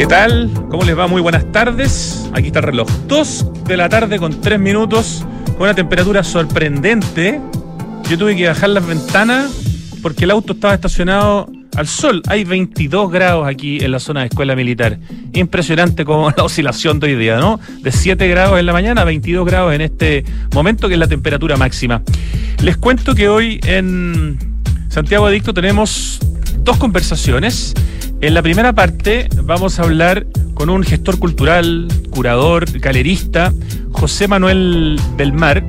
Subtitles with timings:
[0.00, 0.50] ¿Qué tal?
[0.70, 1.08] ¿Cómo les va?
[1.08, 2.30] Muy buenas tardes.
[2.32, 2.88] Aquí está el reloj.
[3.06, 5.26] 2 de la tarde con 3 minutos,
[5.58, 7.38] con una temperatura sorprendente.
[8.08, 9.52] Yo tuve que bajar las ventanas
[10.00, 12.22] porque el auto estaba estacionado al sol.
[12.28, 14.98] Hay 22 grados aquí en la zona de escuela militar.
[15.34, 17.60] Impresionante como la oscilación de hoy día, ¿no?
[17.82, 20.24] De 7 grados en la mañana a 22 grados en este
[20.54, 22.02] momento, que es la temperatura máxima.
[22.62, 24.38] Les cuento que hoy en
[24.88, 26.20] Santiago Adicto tenemos
[26.64, 27.74] dos conversaciones.
[28.22, 33.50] En la primera parte vamos a hablar con un gestor cultural, curador, galerista,
[33.92, 35.64] José Manuel Belmar,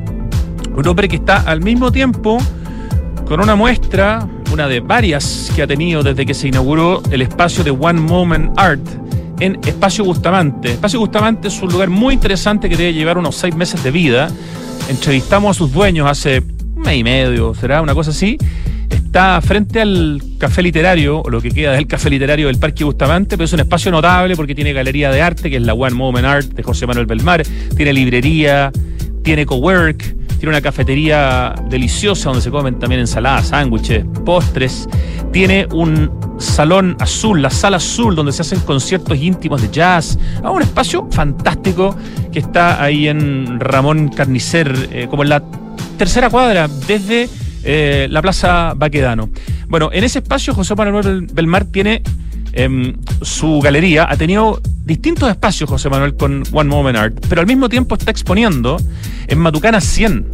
[0.76, 2.40] un hombre que está al mismo tiempo
[3.26, 7.64] con una muestra, una de varias que ha tenido desde que se inauguró el espacio
[7.64, 8.86] de One Moment Art
[9.40, 10.74] en Espacio Bustamante.
[10.74, 14.30] Espacio Bustamante es un lugar muy interesante que debe llevar unos seis meses de vida.
[14.90, 16.44] Entrevistamos a sus dueños hace
[16.76, 18.38] un mes y medio, será una cosa así
[19.12, 23.36] Está frente al café literario, o lo que queda del café literario del Parque Bustamante,
[23.36, 26.26] pero es un espacio notable porque tiene galería de arte, que es la One Moment
[26.26, 27.44] Art de José Manuel Belmar,
[27.76, 28.72] tiene librería,
[29.22, 34.88] tiene cowork, tiene una cafetería deliciosa donde se comen también ensaladas, sándwiches, postres,
[35.34, 40.52] tiene un salón azul, la sala azul, donde se hacen conciertos íntimos de jazz, ah,
[40.52, 41.98] un espacio fantástico
[42.32, 45.44] que está ahí en Ramón Carnicer, eh, como en la
[45.98, 47.28] tercera cuadra, desde
[47.63, 49.29] eh, la Plaza Baquedano.
[49.67, 52.01] Bueno, en ese espacio José Manuel Belmar tiene
[52.54, 57.48] em, su galería, ha tenido distintos espacios José Manuel con One Moment Art, pero al
[57.48, 58.77] mismo tiempo está exponiendo
[59.27, 60.26] en Matucana 100.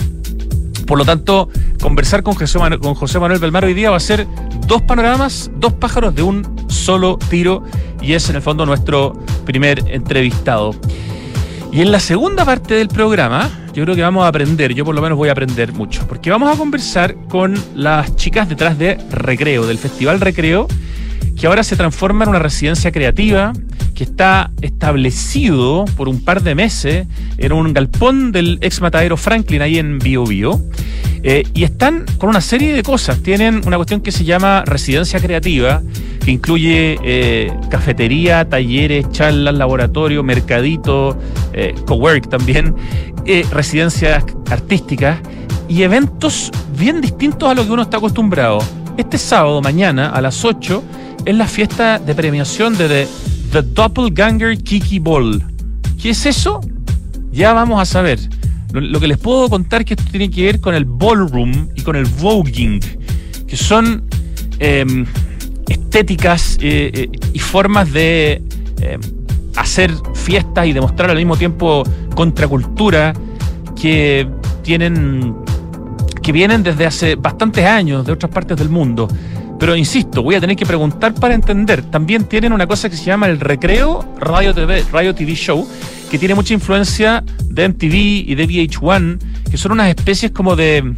[0.85, 1.49] Por lo tanto,
[1.81, 4.25] conversar con José, Manuel, con José Manuel Belmar hoy día va a ser
[4.67, 7.63] dos panoramas, dos pájaros de un solo tiro,
[8.01, 9.13] y es en el fondo nuestro
[9.45, 10.73] primer entrevistado.
[11.71, 14.95] Y en la segunda parte del programa, yo creo que vamos a aprender, yo por
[14.95, 18.97] lo menos voy a aprender mucho, porque vamos a conversar con las chicas detrás de
[19.11, 20.67] Recreo, del Festival Recreo,
[21.39, 23.53] que ahora se transforma en una residencia creativa
[23.93, 27.07] que está establecido por un par de meses
[27.37, 30.61] en un galpón del ex matadero Franklin ahí en Bio Bio.
[31.23, 33.19] Eh, y están con una serie de cosas.
[33.21, 35.81] Tienen una cuestión que se llama residencia creativa,
[36.23, 41.17] que incluye eh, cafetería, talleres, charlas, laboratorio, mercadito,
[41.53, 42.75] eh, cowork también,
[43.51, 45.19] residencias artísticas
[45.67, 48.59] y eventos bien distintos a lo que uno está acostumbrado.
[48.95, 50.83] Este sábado, mañana, a las 8,
[51.25, 53.07] es la fiesta de premiación de The,
[53.51, 55.43] The Doppelganger Kiki Ball.
[56.01, 56.61] ¿Qué es eso?
[57.31, 58.19] Ya vamos a saber.
[58.73, 61.81] Lo que les puedo contar es que esto tiene que ver con el ballroom y
[61.81, 62.79] con el voguing,
[63.47, 64.03] que son
[64.59, 65.05] em,
[65.67, 68.41] estéticas eh, eh, y formas de
[68.81, 69.01] em,
[69.55, 71.83] hacer fiestas y demostrar al mismo tiempo
[72.13, 73.13] contracultura
[73.79, 74.27] que
[74.63, 75.35] tienen
[76.21, 79.07] que vienen desde hace bastantes años de otras partes del mundo.
[79.59, 81.83] Pero insisto, voy a tener que preguntar para entender.
[81.83, 85.65] También tienen una cosa que se llama el Recreo Radio TV, Radio TV Show,
[86.09, 87.95] que tiene mucha influencia de MTV
[88.29, 89.19] y de VH1,
[89.49, 90.95] que son unas especies como de,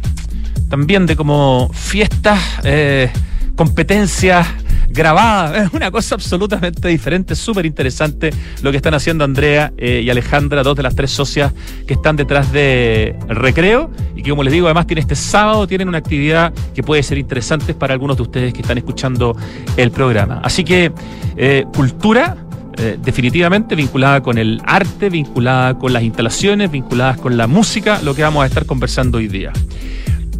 [0.68, 3.10] también de como fiestas, eh,
[3.56, 4.46] competencias
[4.88, 5.66] grabadas.
[5.66, 8.30] Es una cosa absolutamente diferente, súper interesante
[8.62, 11.52] lo que están haciendo Andrea eh, y Alejandra, dos de las tres socias
[11.86, 15.88] que están detrás de Recreo y que como les digo, además tiene este sábado, tienen
[15.88, 19.36] una actividad que puede ser interesante para algunos de ustedes que están escuchando
[19.76, 20.40] el programa.
[20.42, 20.92] Así que,
[21.36, 22.36] eh, cultura
[22.82, 28.14] eh, definitivamente vinculada con el arte, vinculada con las instalaciones, vinculadas con la música, lo
[28.14, 29.52] que vamos a estar conversando hoy día.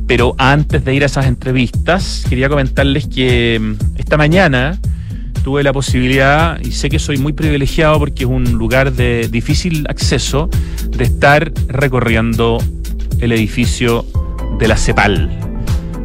[0.06, 4.78] Pero antes de ir a esas entrevistas, quería comentarles que mm, esta mañana
[5.44, 9.84] tuve la posibilidad, y sé que soy muy privilegiado porque es un lugar de difícil
[9.90, 10.48] acceso,
[10.88, 12.56] de estar recorriendo
[13.20, 14.06] el edificio
[14.58, 15.28] de la CEPAL.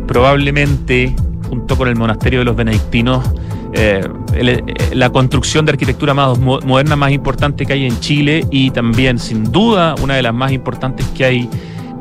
[0.05, 1.15] Probablemente,
[1.47, 3.23] junto con el monasterio de los benedictinos,
[3.71, 4.61] eh, eh,
[4.93, 9.51] la construcción de arquitectura más moderna más importante que hay en Chile y también, sin
[9.51, 11.49] duda, una de las más importantes que hay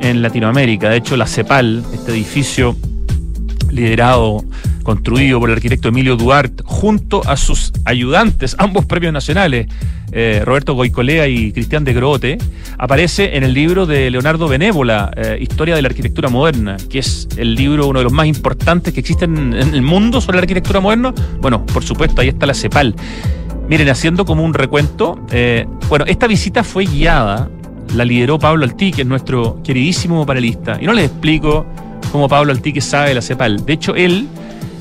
[0.00, 0.90] en Latinoamérica.
[0.90, 2.76] De hecho, la CEPAL, este edificio
[3.70, 4.44] liderado,
[4.84, 9.66] construido por el arquitecto Emilio Duarte, junto a sus ayudantes, ambos premios nacionales,
[10.12, 12.38] eh, Roberto Goicolea y Cristian de Grote,
[12.78, 17.26] aparece en el libro de Leonardo Benévola, eh, Historia de la Arquitectura Moderna, que es
[17.36, 20.78] el libro, uno de los más importantes que existen en el mundo sobre la arquitectura
[20.78, 21.12] moderna.
[21.40, 22.94] Bueno, por supuesto, ahí está la CEPAL.
[23.68, 27.48] Miren, haciendo como un recuento, eh, bueno, esta visita fue guiada,
[27.96, 31.66] la lideró Pablo Altí, que es nuestro queridísimo panelista, y no les explico
[32.12, 33.64] cómo Pablo Altique sabe de la CEPAL.
[33.66, 34.28] De hecho, él,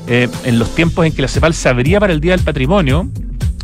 [0.06, 3.08] en los tiempos en que la CEPAL se abría para el Día del Patrimonio,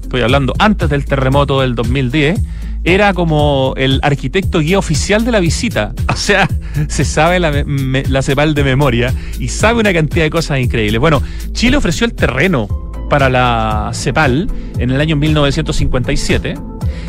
[0.03, 2.41] estoy hablando antes del terremoto del 2010,
[2.83, 5.93] era como el arquitecto guía oficial de la visita.
[6.11, 6.49] O sea,
[6.89, 7.65] se sabe la,
[8.09, 11.01] la CEPAL de memoria y sabe una cantidad de cosas increíbles.
[11.01, 11.23] Bueno,
[11.53, 12.69] Chile ofreció el terreno
[13.09, 16.55] para la CEPAL en el año 1957.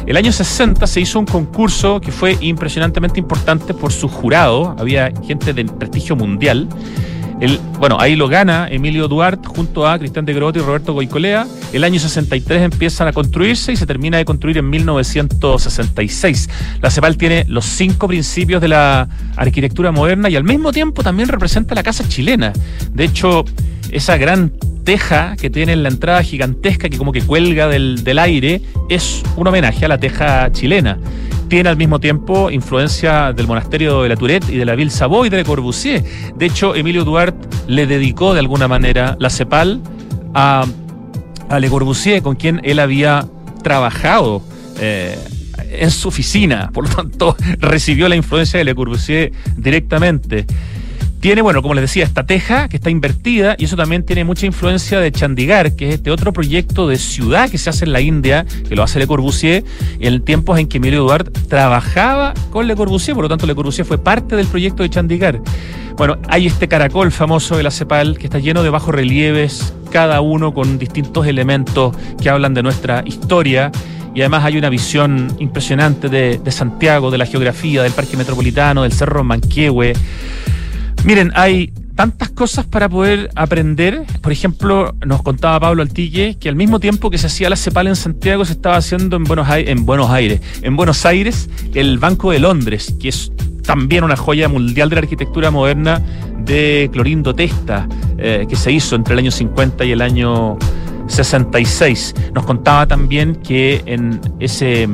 [0.06, 5.12] El año 60 se hizo un concurso que fue impresionantemente importante por su jurado, había
[5.26, 6.68] gente de prestigio mundial.
[7.42, 11.48] El, bueno, ahí lo gana Emilio Duarte junto a Cristian de Grotti y Roberto Goicolea.
[11.74, 16.50] El año 63 empiezan a construirse y se termina de construir en 1966.
[16.82, 21.30] La CEPAL tiene los cinco principios de la arquitectura moderna y al mismo tiempo también
[21.30, 22.54] representa la casa chilena.
[22.94, 23.44] De hecho,
[23.92, 24.54] esa gran
[24.84, 29.22] teja que tiene en la entrada gigantesca que como que cuelga del, del aire es
[29.36, 30.98] un homenaje a la teja chilena
[31.52, 35.28] tiene al mismo tiempo influencia del monasterio de la Tourette y de la Ville Savoy
[35.28, 36.02] de Le Corbusier.
[36.34, 39.82] De hecho, Emilio Duarte le dedicó de alguna manera la CEPAL
[40.34, 40.66] a,
[41.50, 43.28] a Le Corbusier, con quien él había
[43.64, 44.42] trabajado.
[44.80, 45.18] Eh,
[45.74, 50.46] en su oficina, por lo tanto recibió la influencia de Le Corbusier directamente.
[51.22, 54.48] Tiene, bueno, como les decía, esta teja que está invertida y eso también tiene mucha
[54.48, 58.02] influencia de Chandigarh, que es este otro proyecto de ciudad que se hace en la
[58.02, 59.64] India, que lo hace Le Corbusier,
[60.00, 63.86] en tiempos en que Emilio Duarte trabajaba con Le Corbusier, por lo tanto Le Corbusier
[63.86, 65.40] fue parte del proyecto de Chandigarh.
[65.96, 70.22] Bueno, hay este caracol famoso de la CEPAL que está lleno de bajos relieves, cada
[70.22, 73.72] uno con distintos elementos que hablan de nuestra historia
[74.16, 78.82] y además hay una visión impresionante de, de, Santiago, de la geografía, del Parque Metropolitano,
[78.82, 79.94] del Cerro Manquehue.
[81.04, 84.04] Miren, hay tantas cosas para poder aprender.
[84.22, 87.88] Por ejemplo, nos contaba Pablo Altille que al mismo tiempo que se hacía la CEPAL
[87.88, 92.96] en Santiago, se estaba haciendo en Buenos, Aires, en Buenos Aires, el Banco de Londres,
[93.00, 93.32] que es
[93.64, 96.02] también una joya mundial de la arquitectura moderna
[96.46, 97.88] de Clorindo Testa,
[98.18, 100.58] eh, que se hizo entre el año 50 y el año
[101.08, 102.16] 66.
[102.34, 104.88] Nos contaba también que en ese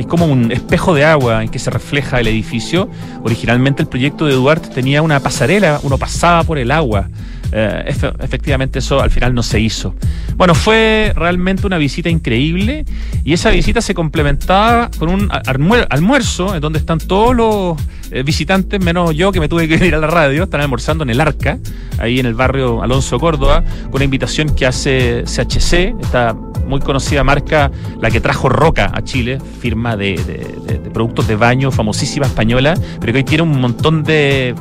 [0.00, 2.88] es como un espejo de agua en que se refleja el edificio.
[3.22, 7.08] Originalmente el proyecto de Duarte tenía una pasarela, uno pasaba por el agua.
[7.52, 9.94] Eh, efectivamente eso al final no se hizo.
[10.36, 12.84] Bueno, fue realmente una visita increíble
[13.24, 15.28] y esa visita se complementaba con un
[15.88, 17.76] almuerzo en donde están todos los
[18.10, 21.10] eh, visitantes, menos yo que me tuve que ir a la radio, están almorzando en
[21.10, 21.58] el Arca,
[21.98, 26.34] ahí en el barrio Alonso Córdoba, con una invitación que hace CHC, esta
[26.66, 27.70] muy conocida marca,
[28.00, 32.74] la que trajo Roca a Chile, firma de, de, de productos de baño famosísima española,
[33.00, 34.54] pero que hoy tiene un montón de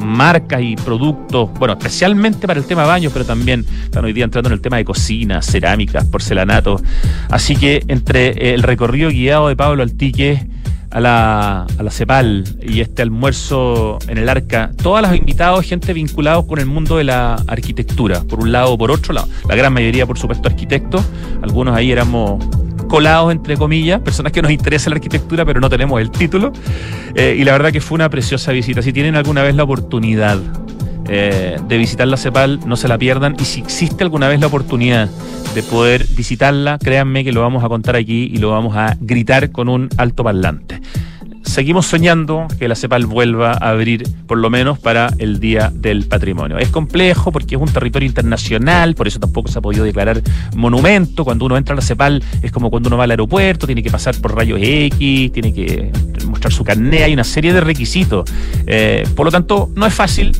[0.00, 4.48] marcas y productos, bueno, especialmente para el tema baños, pero también están hoy día entrando
[4.48, 6.80] en el tema de cocina, cerámicas, porcelanato.
[7.28, 10.46] Así que entre el recorrido guiado de Pablo Altique
[10.90, 15.92] a la, a la CEPAL y este almuerzo en el Arca, todos los invitados, gente
[15.92, 19.28] vinculados con el mundo de la arquitectura, por un lado o por otro lado.
[19.48, 21.04] La gran mayoría, por supuesto, arquitectos.
[21.42, 22.44] Algunos ahí éramos
[22.90, 26.52] colados, entre comillas, personas que nos interesa la arquitectura, pero no tenemos el título.
[27.14, 28.82] Eh, y la verdad que fue una preciosa visita.
[28.82, 30.38] Si tienen alguna vez la oportunidad
[31.08, 33.36] eh, de visitar la CEPAL, no se la pierdan.
[33.40, 35.08] Y si existe alguna vez la oportunidad
[35.54, 39.52] de poder visitarla, créanme que lo vamos a contar aquí y lo vamos a gritar
[39.52, 40.80] con un alto parlante
[41.50, 46.06] seguimos soñando que la CEPAL vuelva a abrir por lo menos para el Día del
[46.06, 46.58] Patrimonio.
[46.58, 50.22] Es complejo porque es un territorio internacional, por eso tampoco se ha podido declarar
[50.54, 51.24] monumento.
[51.24, 53.90] Cuando uno entra a la CEPAL es como cuando uno va al aeropuerto, tiene que
[53.90, 55.90] pasar por rayos X, tiene que
[56.26, 58.30] mostrar su carnet, hay una serie de requisitos.
[58.66, 60.32] Eh, por lo tanto, no es fácil.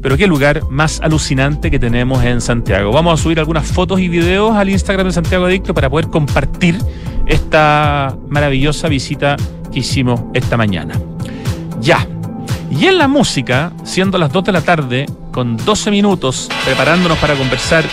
[0.00, 2.92] Pero qué lugar más alucinante que tenemos en Santiago.
[2.92, 6.78] Vamos a subir algunas fotos y videos al Instagram de Santiago Adicto para poder compartir
[7.26, 9.36] esta maravillosa visita
[9.72, 10.94] que hicimos esta mañana.
[11.80, 12.06] Ya.
[12.70, 17.34] Y en la música, siendo las 2 de la tarde, con 12 minutos, preparándonos para
[17.34, 17.84] conversar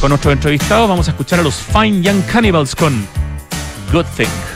[0.00, 3.06] con nuestros entrevistados, vamos a escuchar a los Fine Young Cannibals con
[3.92, 4.55] Good Thing.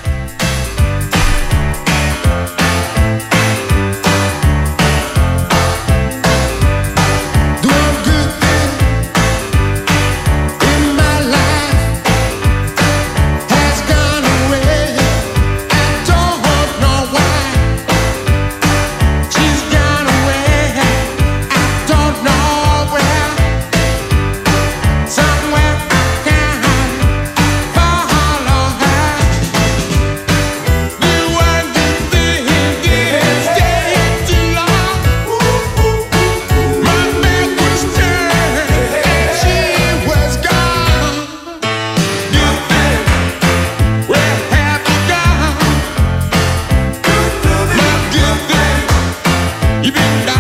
[49.93, 50.40] Give it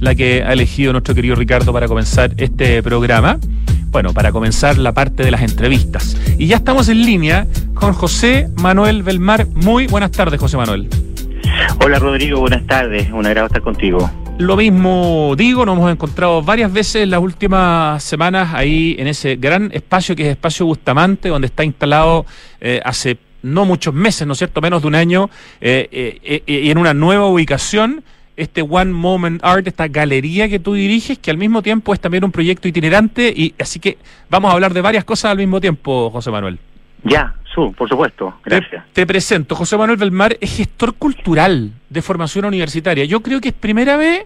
[0.00, 3.38] la que ha elegido nuestro querido Ricardo para comenzar este programa.
[3.90, 6.18] Bueno, para comenzar la parte de las entrevistas.
[6.36, 9.46] Y ya estamos en línea con José Manuel Belmar.
[9.54, 10.90] Muy buenas tardes, José Manuel.
[11.82, 13.08] Hola Rodrigo, buenas tardes.
[13.10, 14.10] Un agrado estar contigo.
[14.38, 19.34] Lo mismo digo, nos hemos encontrado varias veces en las últimas semanas ahí en ese
[19.34, 22.24] gran espacio que es Espacio Bustamante, donde está instalado
[22.60, 25.28] eh, hace no muchos meses, ¿no es cierto?, menos de un año,
[25.60, 28.04] eh, eh, y en una nueva ubicación,
[28.36, 32.22] este One Moment Art, esta galería que tú diriges, que al mismo tiempo es también
[32.22, 33.98] un proyecto itinerante, y así que
[34.30, 36.60] vamos a hablar de varias cosas al mismo tiempo, José Manuel.
[37.04, 38.34] Ya, su, por supuesto.
[38.44, 38.84] Gracias.
[38.92, 39.54] Te, presento.
[39.54, 43.04] José Manuel Belmar es gestor cultural de formación universitaria.
[43.04, 44.24] Yo creo que es primera vez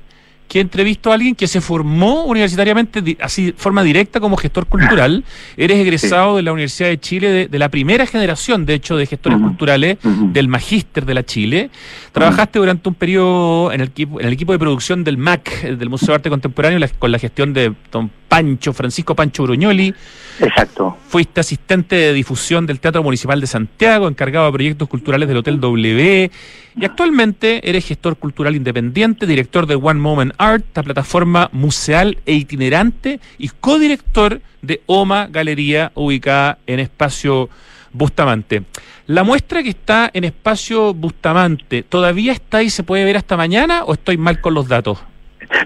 [0.49, 5.25] que entrevisto a alguien que se formó universitariamente así de forma directa como gestor cultural.
[5.57, 9.39] Eres egresado de la Universidad de Chile de, la primera generación, de hecho, de gestores
[9.39, 11.71] culturales del Magíster de la Chile.
[12.13, 15.89] Trabajaste durante un periodo en el, equipo, en el equipo de producción del MAC, del
[15.89, 19.95] Museo de Arte Contemporáneo, con la gestión de don Pancho, Francisco Pancho Bruñoli.
[20.41, 20.97] Exacto.
[21.07, 25.61] Fuiste asistente de difusión del Teatro Municipal de Santiago, encargado de proyectos culturales del Hotel
[25.61, 26.31] W.
[26.75, 32.33] Y actualmente eres gestor cultural independiente, director de One Moment Art, esta plataforma museal e
[32.33, 37.51] itinerante, y codirector de OMA Galería, ubicada en Espacio
[37.93, 38.63] Bustamante.
[39.09, 43.85] La muestra que está en Espacio Bustamante, ¿todavía está y se puede ver hasta mañana
[43.85, 45.01] o estoy mal con los datos?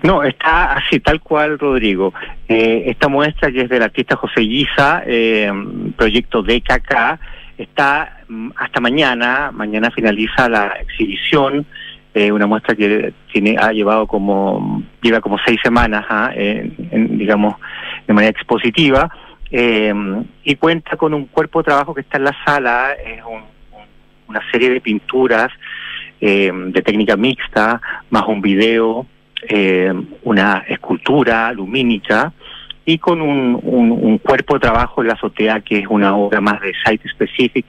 [0.02, 2.12] No, está así, tal cual, Rodrigo.
[2.48, 5.50] Eh, esta muestra que es del artista José Guisa, eh,
[5.96, 7.18] proyecto DKK,
[7.58, 9.50] está mm, hasta mañana.
[9.52, 11.66] Mañana finaliza la exhibición.
[12.14, 16.30] Eh, una muestra que tiene ha llevado como lleva como seis semanas ¿ah?
[16.34, 17.56] en, digamos
[18.06, 19.10] de manera expositiva
[19.50, 23.20] y cuenta con un cuerpo de trabajo que está en la sala es
[24.26, 25.52] una serie de pinturas
[26.18, 29.06] de técnica mixta más un video
[29.42, 32.32] eh, una escultura lumínica
[32.84, 36.60] y con un, un, cuerpo de trabajo en la azotea que es una obra más
[36.60, 37.66] de site specific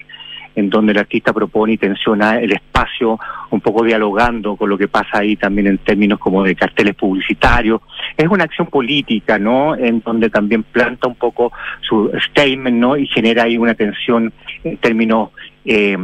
[0.57, 3.19] en donde el artista propone y tensiona el espacio,
[3.51, 7.81] un poco dialogando con lo que pasa ahí también en términos como de carteles publicitarios.
[8.17, 9.75] Es una acción política, ¿no?
[9.75, 12.97] En donde también planta un poco su statement, ¿no?
[12.97, 14.33] Y genera ahí una tensión
[14.63, 15.29] en términos
[15.63, 15.95] eh,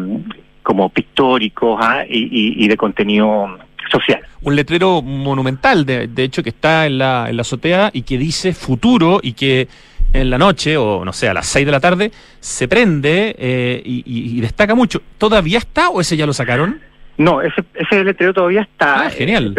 [0.62, 2.04] como pictóricos ¿ah?
[2.08, 3.58] y, y de contenido
[3.92, 4.22] social.
[4.42, 8.18] Un letrero monumental, de, de hecho, que está en la, en la azotea y que
[8.18, 9.68] dice futuro y que
[10.14, 13.82] en la noche, o no sé, a las 6 de la tarde, se prende eh,
[13.84, 15.02] y, y, destaca mucho.
[15.18, 16.80] ¿Todavía está o ese ya lo sacaron?
[17.18, 19.06] No, ese, ese letrero todavía está.
[19.06, 19.54] Ah, genial.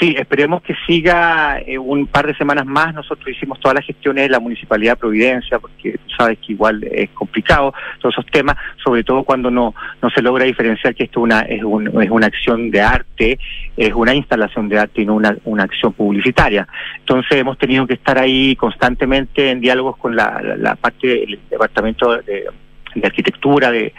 [0.00, 2.92] sí, esperemos que siga eh, un par de semanas más.
[2.92, 6.82] Nosotros hicimos todas las gestiones de la Municipalidad de Providencia, porque tú sabes que igual
[6.90, 11.20] es complicado todos esos temas, sobre todo cuando no, no se logra diferenciar que esto
[11.20, 13.38] una, es, un, es una acción de arte,
[13.76, 16.66] es una instalación de arte y no una, una acción publicitaria.
[16.98, 22.16] Entonces hemos tenido que estar ahí constantemente en diálogos con la, la parte del Departamento
[22.22, 22.46] de
[22.94, 23.92] de arquitectura de,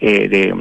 [0.00, 0.54] eh, de,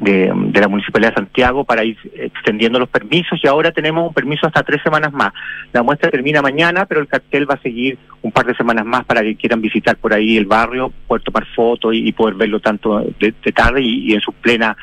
[0.00, 4.46] de, la Municipalidad de Santiago para ir extendiendo los permisos y ahora tenemos un permiso
[4.46, 5.32] hasta tres semanas más.
[5.72, 9.04] La muestra termina mañana, pero el cartel va a seguir un par de semanas más
[9.04, 13.00] para que quieran visitar por ahí el barrio, poder tomar fotos y, poder verlo tanto
[13.20, 14.76] de, tarde y, en su plena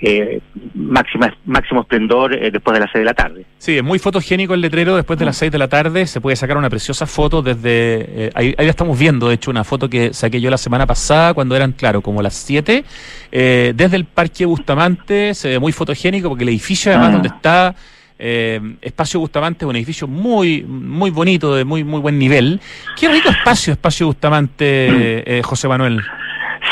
[0.00, 0.40] eh,
[0.74, 3.44] máxima, máximo esplendor eh, después de las seis de la tarde.
[3.58, 6.06] Sí, es muy fotogénico el letrero después de las seis de la tarde.
[6.06, 8.26] Se puede sacar una preciosa foto desde...
[8.26, 11.34] Eh, ahí, ahí estamos viendo, de hecho, una foto que saqué yo la semana pasada
[11.34, 12.84] cuando eran, claro, como las 7.
[13.32, 17.12] Eh, desde el Parque Bustamante se ve muy fotogénico porque el edificio, además, ah.
[17.12, 17.74] donde está
[18.18, 22.60] eh, Espacio Bustamante, es un edificio muy, muy bonito, de muy, muy buen nivel.
[22.98, 26.02] Qué rico espacio, Espacio Bustamante, eh, José Manuel.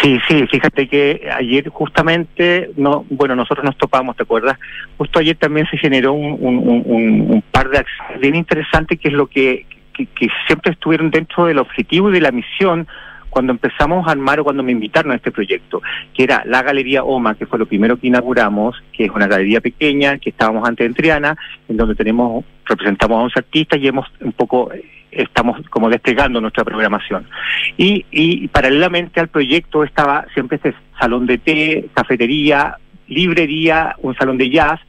[0.03, 4.59] Sí, sí, fíjate que ayer justamente, no, bueno, nosotros nos topamos, ¿te acuerdas?
[4.97, 9.27] Justo ayer también se generó un, un, par de acciones bien interesantes que es lo
[9.27, 12.87] que, que siempre estuvieron dentro del objetivo y de la misión
[13.39, 15.81] cuando empezamos a armar o cuando me invitaron a este proyecto,
[16.13, 19.61] que era la Galería OMA, que fue lo primero que inauguramos, que es una galería
[19.61, 21.37] pequeña, que estábamos antes en Triana,
[21.69, 24.73] en donde tenemos, representamos a 11 artistas y hemos un poco,
[25.13, 27.29] estamos como desplegando nuestra programación.
[27.77, 32.77] Y, y paralelamente al proyecto estaba siempre este salón de té, cafetería,
[33.07, 34.81] librería, un salón de jazz,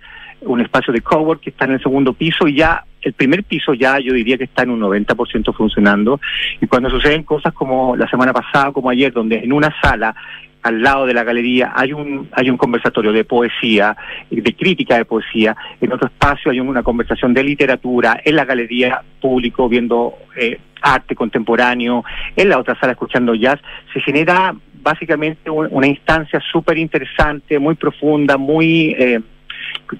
[0.42, 3.74] un espacio de cowork que está en el segundo piso y ya el primer piso
[3.74, 6.20] ya yo diría que está en un 90% funcionando.
[6.62, 10.16] Y cuando suceden cosas como la semana pasada, como ayer, donde en una sala
[10.62, 13.96] al lado de la galería hay un hay un conversatorio de poesía,
[14.30, 19.02] de crítica de poesía, en otro espacio hay una conversación de literatura, en la galería
[19.22, 22.04] público viendo eh, arte contemporáneo,
[22.36, 23.60] en la otra sala escuchando jazz,
[23.94, 28.96] se genera básicamente una instancia súper interesante, muy profunda, muy...
[28.98, 29.20] Eh,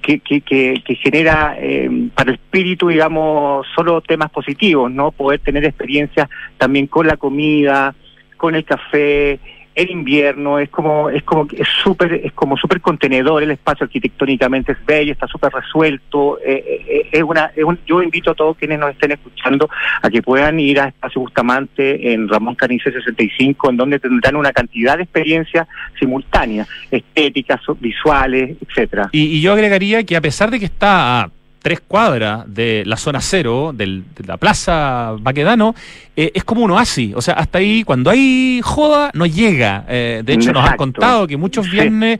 [0.02, 5.10] que, que, que, genera eh, para el espíritu, digamos, solo temas positivos, ¿no?
[5.10, 6.28] Poder tener experiencias
[6.58, 7.94] también con la comida,
[8.36, 9.38] con el café,
[9.74, 14.72] el invierno, es como es como es súper es como súper contenedor el espacio arquitectónicamente
[14.72, 17.52] es bello, está súper resuelto, eh, eh, eh, es una
[17.86, 19.68] yo invito a todos quienes nos estén escuchando
[20.02, 24.52] a que puedan ir a Espacio Bustamante en Ramón Canice 65 en donde tendrán una
[24.52, 25.66] cantidad de experiencias
[25.98, 29.08] simultáneas, estéticas, visuales, etcétera.
[29.12, 31.30] Y yo agregaría que a pesar de que está
[31.62, 35.74] tres cuadras de la zona cero, de la plaza Baquedano,
[36.16, 37.14] eh, es como un oasis.
[37.14, 39.84] O sea, hasta ahí, cuando hay joda, no llega.
[39.88, 42.18] Eh, de hecho, nos han contado que muchos viernes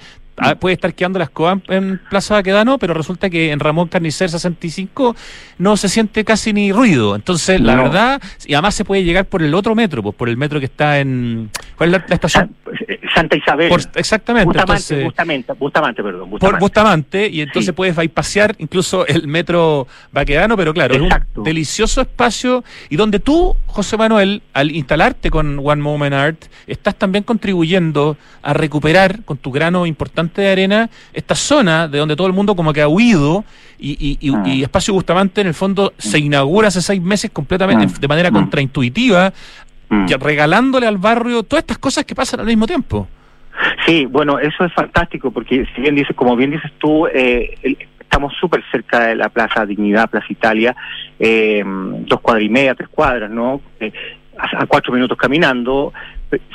[0.59, 5.15] puede estar quedando la escoba en, Plaza Baquedano, pero resulta que en Ramón Carnicer 65
[5.59, 7.15] no se siente casi ni ruido.
[7.15, 10.37] Entonces, la verdad, y además se puede llegar por el otro metro, pues por el
[10.37, 11.51] metro que está en.
[11.77, 12.55] ¿Cuál es la, estación?
[12.89, 13.73] Eh, Santa Isabel.
[13.95, 14.47] exactamente.
[14.47, 16.31] Bustamante, Bustamante, Bustamante, perdón.
[16.31, 16.47] Bustamante.
[16.47, 22.01] Por Bustamante, y entonces puedes pasear incluso el metro Baquedano, pero claro, es un delicioso
[22.01, 28.17] espacio y donde tú, José Manuel, al instalarte con One Moment Art, estás también contribuyendo
[28.43, 32.55] a recuperar con tu grano importante de arena esta zona de donde todo el mundo
[32.55, 33.45] como que ha huido
[33.79, 34.43] y, y, ah.
[34.63, 37.99] Espacio Bustamante en el fondo se inaugura hace seis meses completamente ah.
[37.99, 38.33] de manera ah.
[38.33, 39.33] contraintuitiva,
[40.21, 43.09] regalándole al barrio todas estas cosas que pasan al mismo tiempo.
[43.87, 47.57] Sí, bueno, eso es fantástico porque si bien dices, como bien dices tú, eh,
[47.99, 50.75] estamos súper cerca de la Plaza Dignidad, Plaza Italia,
[51.19, 53.61] eh, dos cuadras y media, tres cuadras, ¿no?
[53.79, 53.93] Eh,
[54.37, 55.93] a, cuatro minutos caminando,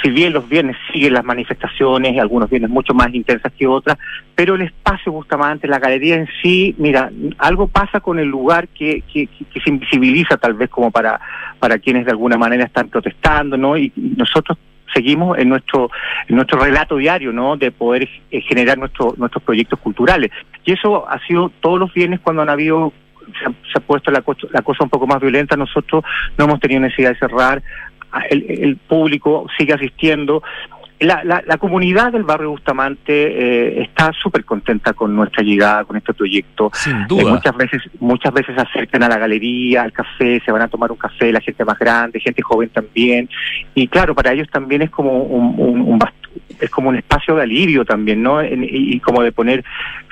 [0.02, 3.98] si bien los viernes siguen las manifestaciones, algunos viernes mucho más intensas que otras,
[4.34, 9.04] pero el espacio Bustamante, la galería en sí, mira, algo pasa con el lugar que,
[9.12, 11.20] que, que se invisibiliza tal vez como para,
[11.60, 13.78] para quienes de alguna manera están protestando, ¿no?
[13.78, 14.58] Y, nosotros
[14.94, 15.90] seguimos en nuestro
[16.28, 20.32] en nuestro relato diario no de poder eh, generar nuestro, nuestros proyectos culturales
[20.64, 22.94] y eso ha sido todos los viernes cuando han habido
[23.42, 26.04] se ha, puesto la, la, cosa un poco más violenta, nosotros
[26.38, 27.62] no hemos tenido necesidad de cerrar,
[28.30, 30.44] el, el público sigue asistiendo.
[30.98, 35.98] La, la, la, comunidad del barrio Bustamante eh, está súper contenta con nuestra llegada, con
[35.98, 36.72] este proyecto.
[36.74, 40.62] Sin eh, muchas veces muchas veces se acercan a la galería, al café, se van
[40.62, 43.30] a tomar un café, la gente más grande, gente joven también.
[43.74, 46.00] Y claro, para ellos también es como un, un, un
[46.60, 48.44] es como un espacio de alivio también, ¿no?
[48.44, 49.64] y, como de poner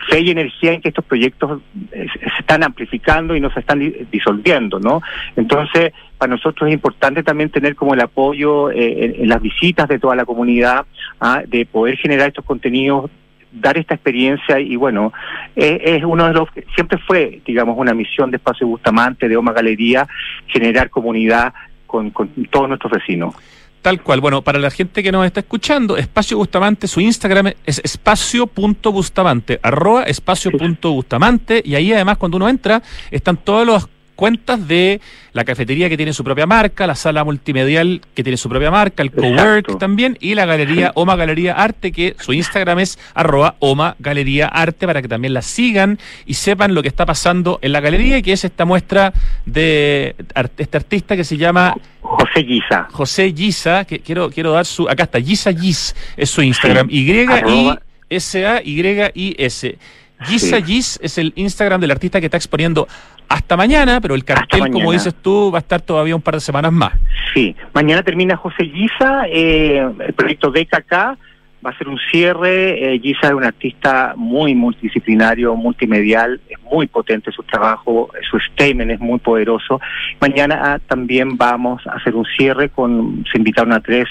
[0.09, 1.61] fe y energía en que estos proyectos
[1.91, 3.79] eh, se están amplificando y no se están
[4.11, 5.01] disolviendo, ¿no?
[5.35, 9.99] Entonces, para nosotros es importante también tener como el apoyo eh, en, las visitas de
[9.99, 10.85] toda la comunidad,
[11.19, 11.41] ¿ah?
[11.45, 13.09] de poder generar estos contenidos
[13.53, 15.13] dar esta experiencia y bueno,
[15.55, 19.53] eh, es uno de los, siempre fue, digamos, una misión de Espacio Bustamante, de Oma
[19.53, 20.07] Galería,
[20.47, 21.53] generar comunidad
[21.85, 23.35] con, con todos nuestros vecinos.
[23.83, 24.21] Tal cual.
[24.21, 30.03] Bueno, para la gente que nos está escuchando, Espacio Bustamante, su Instagram es espacio.bustamante, arroba
[30.03, 35.01] espacio.bustamante, y ahí además cuando uno entra están todos los cuentas de
[35.33, 39.03] la cafetería que tiene su propia marca, la sala multimedial que tiene su propia marca,
[39.03, 43.95] el cowork también, y la galería Oma Galería Arte, que su Instagram es arroba Oma
[43.99, 47.81] Galería Arte, para que también la sigan y sepan lo que está pasando en la
[47.81, 49.13] galería, que es esta muestra
[49.45, 50.15] de
[50.57, 52.87] este artista que se llama José Giza.
[52.91, 57.11] José Giza, que quiero, quiero dar su, acá está, Giza Giz, es su Instagram, Y
[57.11, 58.81] I S A Y
[59.15, 59.77] I S.
[60.25, 62.87] Giza Giz es el Instagram del artista que está exponiendo
[63.29, 66.41] hasta mañana, pero el cartel, como dices tú, va a estar todavía un par de
[66.41, 66.93] semanas más.
[67.33, 71.17] Sí, mañana termina José Giza, eh, el proyecto DKK
[71.65, 72.95] va a ser un cierre.
[72.95, 78.91] Eh, Giza es un artista muy multidisciplinario, multimedial, es muy potente su trabajo, su statement
[78.91, 79.79] es muy poderoso.
[80.19, 84.07] Mañana ah, también vamos a hacer un cierre con, se invitaron a tres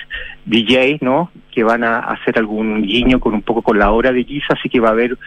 [0.46, 1.30] DJs, ¿no?
[1.50, 4.68] Que van a hacer algún guiño con un poco con la hora de Giza, así
[4.68, 5.18] que va a haber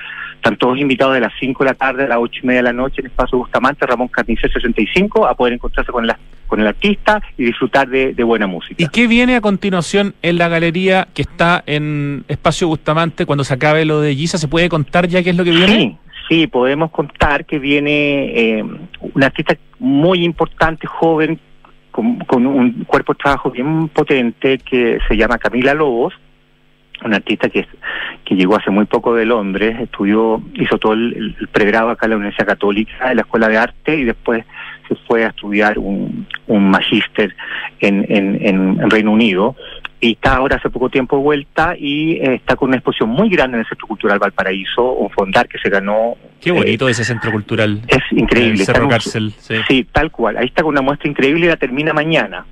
[0.46, 2.66] están todos invitados de las 5 de la tarde a las 8 y media de
[2.66, 6.60] la noche en el Espacio Bustamante, Ramón Carnicel 65, a poder encontrarse con, la, con
[6.60, 8.76] el artista y disfrutar de, buena música.
[8.78, 13.56] ¿Y qué viene a continuación en la galería que está en Espacio Bustamante cuando se
[13.56, 14.38] acabe lo de Giza?
[14.38, 15.76] ¿Se puede contar ya qué es lo que viene?
[15.76, 15.98] Sí.
[16.28, 21.40] Sí, podemos contar que viene eh, un artista muy importante, joven,
[21.92, 26.16] con, con, un cuerpo de trabajo bien potente que se llama Camila Lobos,
[27.06, 27.68] un artista que,
[28.24, 32.18] que llegó hace muy poco de Londres, estudió, hizo todo el, pregrado acá en la
[32.18, 34.44] Universidad Católica, en la Escuela de Arte, y después
[34.88, 37.36] se fue a estudiar un, un magíster
[37.80, 39.56] en, en, en, Reino Unido.
[40.00, 43.30] y está ahora hace poco tiempo de vuelta y eh, está con una exposición muy
[43.30, 46.16] grande en el Centro Cultural Valparaíso, un fondar que se ganó.
[46.40, 47.82] Qué bonito ese centro cultural.
[47.88, 48.64] Es increíble.
[48.64, 49.34] Cerro Cárcel.
[49.38, 49.56] Sí.
[49.68, 50.38] sí, tal cual.
[50.38, 52.46] Ahí está con una muestra increíble y la termina mañana.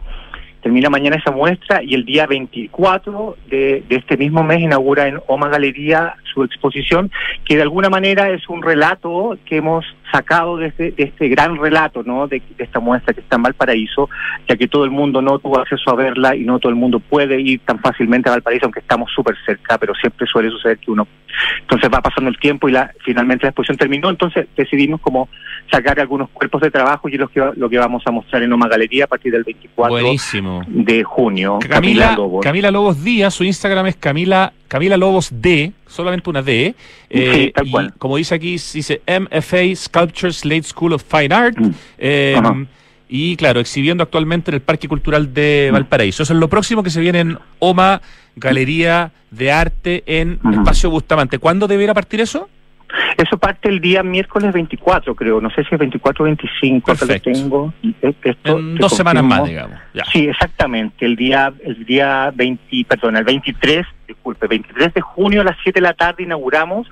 [0.63, 5.19] Termina mañana esa muestra y el día 24 de, de, este mismo mes inaugura en
[5.27, 7.11] Oma Galería su exposición,
[7.45, 11.57] que de alguna manera es un relato que hemos sacado de este, de este gran
[11.57, 12.27] relato, ¿no?
[12.27, 14.09] De, de, esta muestra que está en Valparaíso,
[14.47, 16.99] ya que todo el mundo no tuvo acceso a verla y no todo el mundo
[16.99, 20.91] puede ir tan fácilmente a Valparaíso, aunque estamos súper cerca, pero siempre suele suceder que
[20.91, 21.07] uno...
[21.61, 25.29] Entonces va pasando el tiempo y la finalmente la exposición terminó, entonces decidimos como
[25.71, 28.53] sacar algunos cuerpos de trabajo y es lo que, lo que vamos a mostrar en
[28.53, 30.61] Oma Galería a partir del 24 Buenísimo.
[30.67, 31.57] de junio.
[31.59, 32.43] Camila, Camila, Lobos.
[32.43, 36.73] Camila Lobos Díaz, su Instagram es Camila Camila Lobos D, solamente una D.
[37.09, 37.93] Eh, sí, tal cual.
[37.95, 41.57] Y, como dice aquí, dice MFA Sculptures Late School of Fine Art.
[41.59, 41.71] Mm.
[41.99, 42.65] Eh,
[43.09, 45.73] y claro, exhibiendo actualmente en el Parque Cultural de Mm.
[45.73, 46.23] Valparaíso.
[46.23, 48.01] Eso es lo próximo que se viene en OMA,
[48.35, 50.39] Galería de Arte en.
[50.51, 51.37] Espacio Bustamante.
[51.37, 52.49] ¿Cuándo debiera partir eso?
[53.17, 55.41] Eso parte el día miércoles 24, creo.
[55.41, 57.31] No sé si es 24 o 25, acá lo Perfecto.
[57.31, 57.73] tengo.
[58.01, 59.77] Eh, Esto En te dos semanas más, digamos.
[59.93, 60.03] Ya.
[60.11, 61.05] Sí, exactamente.
[61.05, 65.79] El día, el día 20, perdón, el 23, disculpe, 23 de junio a las 7
[65.79, 66.87] de la tarde inauguramos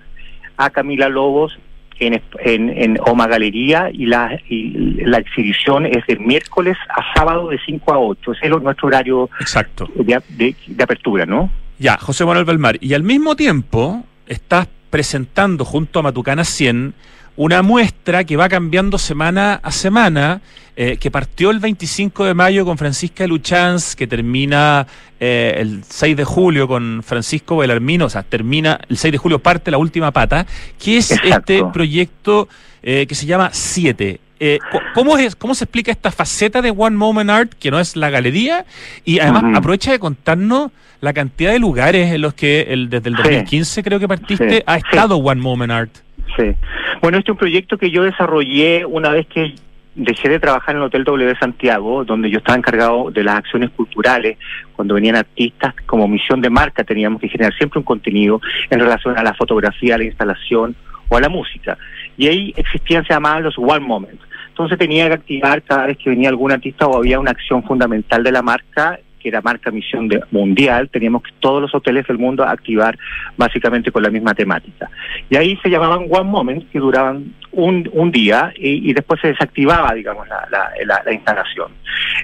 [0.58, 1.58] a Camila Lobos
[2.00, 4.72] en, en, en Oma Galería y la, y
[5.06, 8.32] la exhibición es de miércoles a sábado de 5 a 8.
[8.32, 9.88] Ese es nuestro horario Exacto.
[9.96, 11.52] de, de- de apertura, ¿no?
[11.78, 12.78] Ya, José Manuel Belmar.
[12.82, 16.94] Y al mismo tiempo estás presentando junto a Matucana 100
[17.38, 20.42] una muestra que va cambiando semana a semana,
[20.76, 24.86] eh, que partió el 25 de mayo con Francisca Luchanz, que termina
[25.20, 29.40] eh, el 6 de julio con Francisco Belarmino, o sea, termina el 6 de julio,
[29.40, 30.46] parte la última pata,
[30.78, 31.54] que es Exacto.
[31.54, 32.50] este proyecto
[32.84, 34.20] eh, que se llama 7.
[34.44, 37.80] Eh, co- ¿cómo, es, ¿Cómo se explica esta faceta de One Moment Art, que no
[37.80, 38.66] es la galería?
[39.06, 40.72] Y además aprovecha de contarnos
[41.02, 43.22] la cantidad de lugares en los que el, desde el Sí.
[43.24, 44.64] 2015 creo que partiste Sí.
[44.66, 44.84] ha Sí.
[44.92, 45.92] estado One Moment Art.
[46.38, 46.54] Sí.
[47.02, 49.54] Bueno, este es un proyecto que yo desarrollé una vez que
[49.96, 53.72] dejé de trabajar en el Hotel W Santiago, donde yo estaba encargado de las acciones
[53.72, 54.38] culturales.
[54.74, 59.18] Cuando venían artistas, como misión de marca, teníamos que generar siempre un contenido en relación
[59.18, 60.76] a la fotografía, a la instalación
[61.10, 61.78] o a la música.
[62.18, 64.24] Y ahí existían, se llamaban los One Moments.
[64.50, 68.24] Entonces tenía que activar cada vez que venía algún artista o había una acción fundamental
[68.24, 72.18] de la marca que era marca misión de, mundial, teníamos que todos los hoteles del
[72.18, 72.98] mundo activar
[73.38, 74.90] básicamente con la misma temática.
[75.30, 79.30] Y ahí se llamaban One Moment, que duraban un, un día y, y después se
[79.30, 81.72] desactivaba, digamos, la, la, la, la instalación.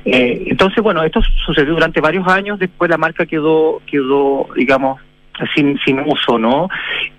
[0.06, 5.00] Eh, entonces, bueno, esto sucedió durante varios años, después la marca quedó, quedó digamos,
[5.54, 6.68] sin, sin uso, ¿no?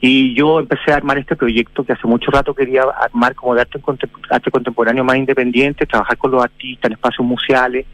[0.01, 3.62] Y yo empecé a armar este proyecto que hace mucho rato quería armar como de
[3.62, 3.81] arte,
[4.31, 7.87] arte contemporáneo más independiente, trabajar con los artistas en espacios museales.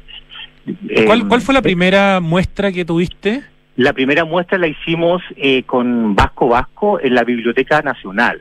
[1.05, 3.43] ¿Cuál, Eh, ¿Cuál fue la primera muestra que tuviste?
[3.77, 8.41] La primera muestra la hicimos eh, con Vasco Vasco en la Biblioteca Nacional.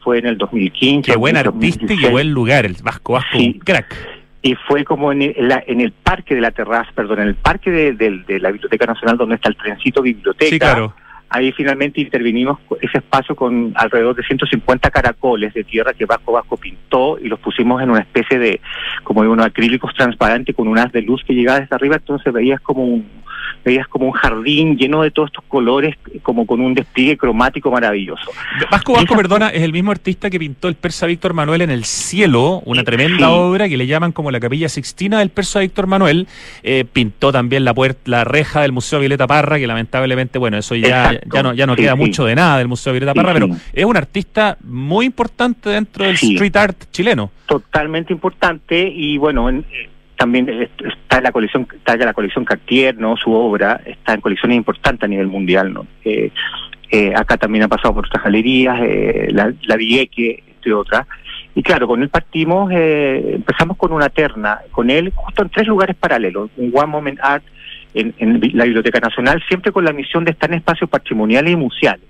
[0.00, 1.10] Fue en el 2015.
[1.10, 1.74] Qué buen 2016.
[1.82, 3.58] artista y qué buen lugar, el Vasco Vasco, Sí.
[3.64, 3.94] crack.
[4.42, 7.28] Y fue como en el, en la- en el parque de la terraza, perdón, en
[7.28, 10.50] el parque de, de- de la Biblioteca Nacional donde está el trencito biblioteca.
[10.50, 10.94] Sí, claro.
[11.28, 16.56] Ahí finalmente intervinimos ese espacio con alrededor de 150 caracoles de tierra que Vasco Vasco
[16.56, 18.60] pintó y los pusimos en una especie de,
[19.02, 22.32] como de unos acrílicos transparentes con un haz de luz que llegaba desde arriba, entonces
[22.32, 23.06] veías como un,
[23.70, 28.30] veías como un jardín lleno de todos estos colores, como con un despliegue cromático maravilloso.
[28.70, 31.70] Vasco Vasco, Esa- perdona, es el mismo artista que pintó el persa Víctor Manuel en
[31.70, 33.32] el cielo, una tremenda sí.
[33.32, 36.26] obra que le llaman como la capilla sixtina del persa Víctor Manuel.
[36.62, 40.74] Eh, pintó también la puerta, la reja del Museo Violeta Parra, que lamentablemente, bueno, eso
[40.74, 41.36] ya, Exacto.
[41.36, 41.98] ya no, ya no Sí, queda sí.
[41.98, 46.14] mucho de nada del Museo Violeta Parra, pero es un artista muy importante dentro del
[46.14, 47.30] street art chileno.
[47.46, 53.16] totalmente importante y bueno en- eh, también está la colección está la colección Cartier no
[53.16, 56.30] su obra está en colecciones importantes a nivel mundial no Eh,
[56.90, 61.06] eh, acá también ha pasado por otras galerías eh, la, Vieque entre otras.
[61.54, 65.66] Y claro con él partimos eh, empezamos con una terna con él justo en tres
[65.66, 67.44] lugares paralelos un One Moment Art
[67.94, 71.56] en, en la Biblioteca Nacional siempre con la misión de estar en espacios patrimoniales y
[71.56, 72.04] museales.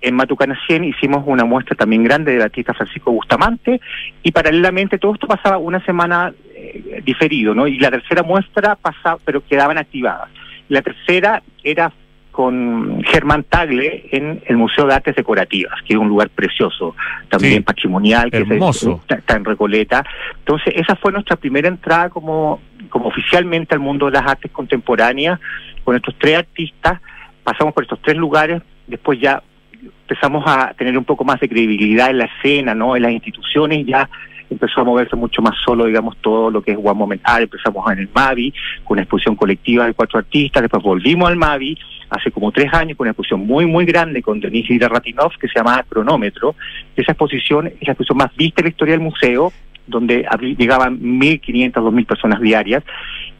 [0.00, 3.80] En Matucana 100 hicimos una muestra también grande del artista Francisco Bustamante
[4.22, 7.66] y paralelamente todo esto pasaba una semana eh, diferido, ¿no?
[7.66, 10.28] Y la tercera muestra pasaba, pero quedaban activadas.
[10.68, 11.92] La tercera era
[12.30, 16.94] con Germán Tagle en el Museo de Artes Decorativas, que es un lugar precioso,
[17.28, 19.00] también Sí, patrimonial, que hermoso.
[19.02, 20.04] está, está en Recoleta.
[20.38, 25.40] Entonces, esa fue nuestra primera entrada como, como oficialmente al mundo de las artes contemporáneas,
[25.82, 27.00] con estos tres artistas,
[27.42, 29.42] pasamos por estos tres lugares, después ya
[29.82, 32.94] empezamos a tener un poco más de credibilidad en la escena, ¿no?
[32.94, 34.08] En las instituciones, ya
[34.50, 37.90] empezó a moverse mucho más solo, digamos, todo lo que es One Moment Art, empezamos
[37.92, 38.52] en el Mavi,
[38.84, 41.76] con una exposición colectiva de cuatro artistas, después volvimos al Mavi,
[42.10, 45.58] hace como tres años, con una exposición muy, muy grande con Denise Ratinov, que se
[45.58, 46.54] llama Cronómetro.
[46.96, 49.52] Esa exposición es la exposición más vista en la historia del museo,
[49.86, 50.26] donde
[50.58, 52.84] llegaban 1.500, 2.000 personas diarias.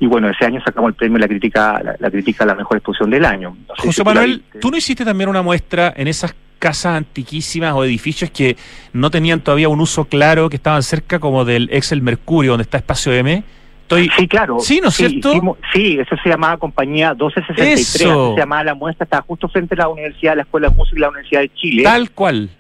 [0.01, 3.11] Y bueno, ese año sacamos el premio La Crítica la, crítica a la mejor exposición
[3.11, 3.57] del año.
[3.79, 8.57] José Manuel, ¿tú no hiciste también una muestra en esas casas antiquísimas o edificios que
[8.93, 12.63] no tenían todavía un uso claro, que estaban cerca como del ex El Mercurio, donde
[12.63, 13.43] está Espacio M?
[13.83, 14.11] Estoy...
[14.19, 14.59] Sí, claro.
[14.59, 15.57] Sí, ¿no es cierto?
[15.73, 19.89] sí, eso se llamaba Compañía 1263, se llamaba la muestra, estaba justo frente a la
[19.89, 21.83] Universidad, la Escuela de Música y la Universidad de Chile.
[21.85, 22.51] Tal cual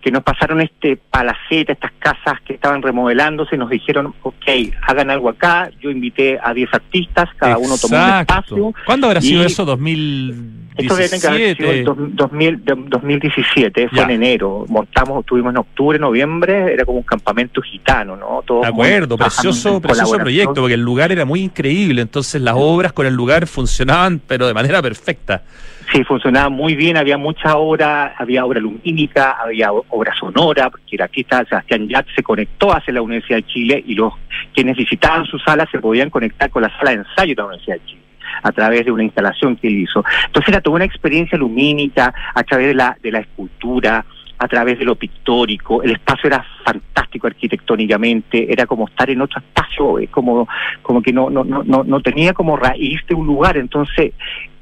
[0.00, 4.46] que nos pasaron este palacete, estas casas que estaban remodelándose, nos dijeron, ok,
[4.86, 5.70] hagan algo acá.
[5.80, 8.74] Yo invité a 10 artistas, cada uno tomó un espacio.
[8.86, 9.66] ¿Cuándo habrá sido eso?
[9.66, 10.58] ¿2017?
[10.78, 14.64] Esto 2017, fue en enero.
[14.68, 18.44] Montamos, estuvimos en octubre, noviembre, era como un campamento gitano, ¿no?
[18.62, 23.06] De acuerdo, precioso, precioso proyecto, porque el lugar era muy increíble, entonces las obras con
[23.06, 25.42] el lugar funcionaban, pero de manera perfecta.
[25.92, 31.02] Sí, funcionaba muy bien, había mucha obra, había obra lumínica, había obra sonora, porque el
[31.02, 34.12] artista Sebastián Yat se conectó hacia la Universidad de Chile y los
[34.52, 37.76] quienes visitaban su sala se podían conectar con la sala de ensayo de la Universidad
[37.76, 38.02] de Chile
[38.42, 40.04] a través de una instalación que él hizo.
[40.26, 44.04] Entonces era toda una experiencia lumínica a través de la, de la escultura,
[44.38, 49.40] a través de lo pictórico, el espacio era fantástico arquitectónicamente, era como estar en otro
[49.40, 50.48] espacio, eh, como,
[50.80, 54.12] como que no, no, no, no tenía como raíz de un lugar, entonces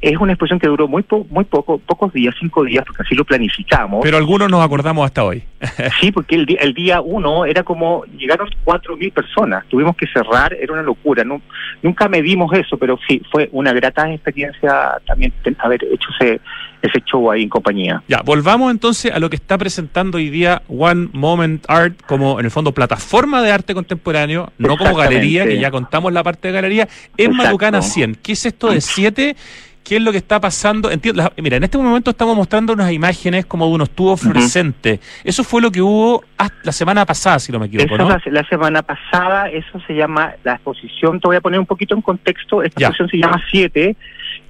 [0.01, 3.25] es una exposición que duró muy muy poco, pocos días, cinco días, porque así lo
[3.25, 4.01] planificamos.
[4.03, 5.43] Pero algunos nos acordamos hasta hoy.
[6.01, 10.53] sí, porque el, el día uno era como, llegaron cuatro mil personas, tuvimos que cerrar,
[10.55, 11.41] era una locura, no,
[11.83, 16.41] nunca medimos eso, pero sí, fue una grata experiencia también haber hecho ese,
[16.83, 18.03] ese show ahí en compañía.
[18.09, 22.45] Ya, volvamos entonces a lo que está presentando hoy día One Moment Art como en
[22.45, 26.55] el fondo plataforma de arte contemporáneo, no como galería, que ya contamos la parte de
[26.55, 28.17] galería, en Marucana 100.
[28.23, 29.37] ¿Qué es esto de 7?
[29.87, 30.91] Qué es lo que está pasando.
[30.91, 34.99] Entiendo, mira, en este momento estamos mostrando unas imágenes como de unos tubos fluorescentes.
[35.23, 37.95] Eso fue lo que hubo hasta la semana pasada, si no me equivoco.
[37.95, 41.21] Eso la, semana pasada, eso se llama la exposición.
[41.21, 42.65] Te voy a poner un poquito en contexto.
[42.65, 43.97] Esta exposición se llama Siete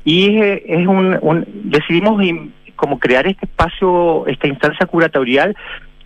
[0.05, 2.23] y es, un, decidimos
[2.75, 5.55] como crear este espacio, esta instancia curatorial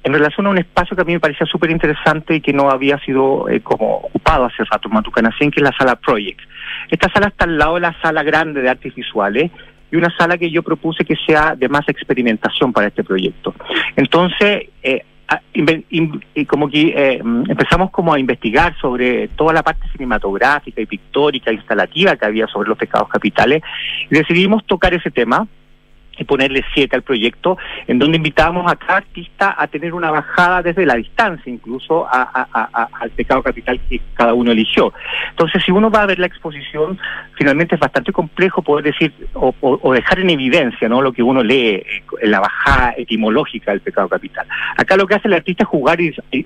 [0.02, 2.70] en relación a un espacio que a mí me parecía súper interesante y que no
[2.70, 6.40] había sido eh, como ocupado hace rato en Matucanacien, que es la sala Project.
[6.90, 9.50] Esta sala está al lado de la sala grande de artes visuales
[9.90, 13.54] y una sala que yo propuse que sea de más experimentación para este proyecto.
[13.96, 15.04] Entonces, eh,
[16.48, 22.16] como que eh, empezamos como a investigar sobre toda la parte cinematográfica y pictórica, instalativa
[22.16, 23.62] que había sobre los pecados capitales
[24.10, 25.46] y decidimos tocar ese tema
[26.20, 27.56] y ponerle siete al proyecto,
[27.86, 33.10] en donde invitábamos a cada artista a tener una bajada desde la distancia, incluso al
[33.16, 34.92] pecado capital que cada uno eligió.
[35.30, 36.98] Entonces, si uno va a ver la exposición,
[37.36, 41.68] finalmente es bastante complejo poder decir o, dejar en evidencia no lo que uno lee
[41.76, 44.46] eh, en la bajada etimológica del pecado capital.
[44.76, 45.98] Acá lo que hace el artista es jugar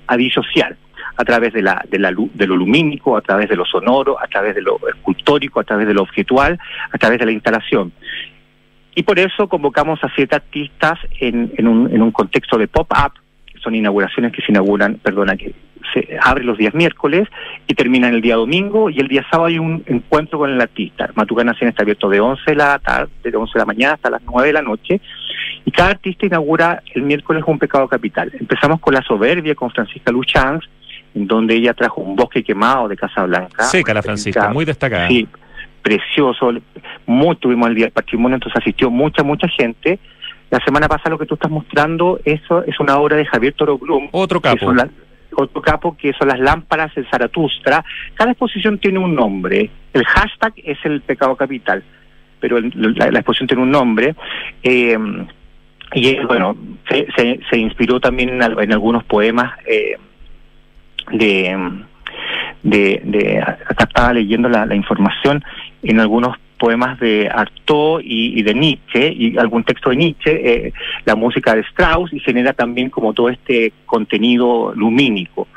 [0.07, 0.77] a disociar
[1.17, 4.27] a través de, la, de, la, de lo lumínico, a través de lo sonoro, a
[4.27, 6.59] través de lo escultórico, a través de lo objetual,
[6.91, 7.91] a través de la instalación.
[8.95, 13.13] Y por eso convocamos a siete artistas en, en, un, en un contexto de pop-up,
[13.61, 15.53] son inauguraciones que se inauguran, perdona, que
[15.93, 17.27] se abre los días miércoles
[17.67, 21.09] y terminan el día domingo y el día sábado hay un encuentro con el artista.
[21.15, 24.21] Matucana está abierto de 11 de la tarde, de 11 de la mañana hasta las
[24.23, 25.01] 9 de la noche
[25.65, 28.31] y cada artista inaugura el miércoles un pecado capital.
[28.39, 30.63] Empezamos con La Soberbia con Francisca Luchanz,
[31.13, 33.63] en donde ella trajo un bosque quemado de Casa Blanca.
[33.63, 35.07] Seca la Francisca, muy destacada.
[35.07, 35.27] Sí,
[35.85, 36.51] precioso,
[37.05, 39.99] muy, tuvimos el Día del Patrimonio, entonces asistió mucha, mucha gente.
[40.49, 43.77] La semana pasada lo que tú estás mostrando, eso es una obra de Javier Toro
[43.77, 44.09] Blum.
[44.11, 44.73] Otro capo.
[45.35, 47.85] otro capo que son las lámparas de Zaratustra.
[48.15, 49.69] Cada exposición tiene un nombre.
[49.93, 51.83] El hashtag es el pecado capital,
[52.39, 54.15] pero la, exposición tiene un nombre.
[54.63, 54.97] Eh,
[55.93, 56.57] y bueno,
[56.89, 57.05] se,
[57.47, 59.97] se, inspiró también en, algunos poemas eh,
[61.11, 61.85] de
[62.65, 65.43] de, de acá estaba leyendo la, información
[65.85, 70.73] en algunos poemas de Artaud y, de Nietzsche y algún texto de Nietzsche, eh,
[71.05, 75.47] la música de Strauss y genera también como todo este contenido lumínico.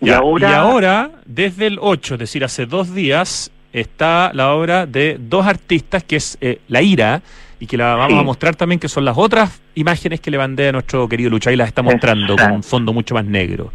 [0.00, 4.86] Y, ahora, y ahora, desde el 8, es decir, hace dos días, está la obra
[4.86, 7.22] de dos artistas que es eh, La Ira
[7.60, 10.68] y que la vamos a mostrar también, que son las otras imágenes que le mandé
[10.68, 13.72] a nuestro querido Lucha y las está mostrando con un fondo mucho más negro.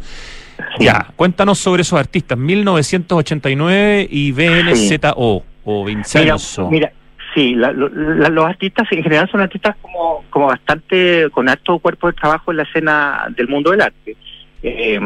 [0.78, 6.70] Ya, cuéntanos sobre esos artistas, 1989 y BNZO o Vincenzo.
[6.70, 6.92] Mira,
[7.34, 12.50] sí, los artistas en general son artistas como, como bastante, con alto cuerpo de trabajo
[12.50, 14.16] en la escena del mundo del arte.
[14.62, 14.98] Eh,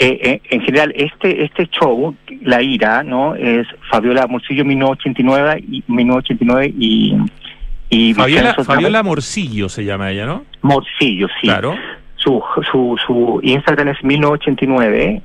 [0.00, 3.34] Eh, eh, en general, este este show, La Ira, ¿no?
[3.34, 7.16] Es Fabiola Morcillo 1989 y 1989 y
[7.90, 10.44] y Fabiola, Fabiola Morcillo se llama ella, ¿no?
[10.62, 11.48] Morcillo, sí.
[11.48, 11.74] Claro.
[12.14, 12.40] Su,
[12.70, 15.22] su, su Instagram es 1989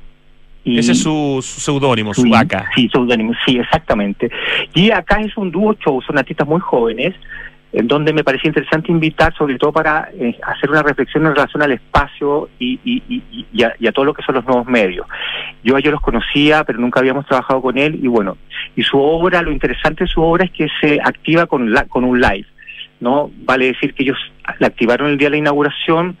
[0.64, 2.66] y Ese es su su seudónimo, su vaca.
[2.74, 4.30] Sí, seudónimo, sí, exactamente.
[4.72, 7.14] Y acá es un dúo show, son artistas muy jóvenes,
[7.72, 11.62] en donde me parecía interesante invitar, sobre todo para eh, hacer una reflexión en relación
[11.62, 14.66] al espacio y, y, y, y a, y a todo lo que son los nuevos
[14.66, 15.06] medios.
[15.62, 18.38] Yo a ellos los conocía, pero nunca habíamos trabajado con él, y bueno,
[18.74, 22.04] y su obra, lo interesante de su obra es que se activa con, la, con
[22.04, 22.46] un live.
[23.00, 23.30] ¿no?
[23.44, 24.18] Vale decir que ellos
[24.60, 26.16] la activaron el día de la inauguración,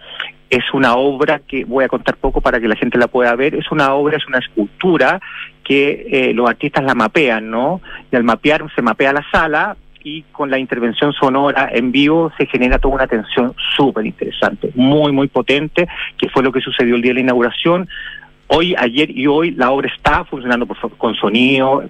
[0.50, 3.54] es una obra que voy a contar poco para que la gente la pueda ver,
[3.54, 5.20] es una obra, es una escultura
[5.64, 7.80] que eh, los artistas la mapean, ¿no?
[8.12, 12.44] Y al mapear se mapea la sala y con la intervención sonora en vivo se
[12.46, 17.02] genera toda una tensión súper interesante, muy, muy potente, que fue lo que sucedió el
[17.02, 17.88] día de la inauguración.
[18.48, 21.84] Hoy, ayer y hoy la obra está funcionando por, con sonido,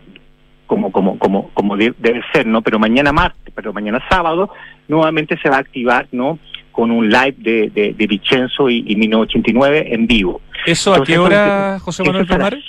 [0.67, 2.62] como como como como de- debe ser, ¿no?
[2.62, 4.49] Pero mañana martes, pero mañana sábado
[4.88, 6.38] nuevamente se va a activar, ¿no?
[6.75, 10.41] Con un live de de, de Vicenzo y, y 1989 en vivo.
[10.67, 12.65] ¿Eso a qué hora, José Eso Manuel es a las Romar?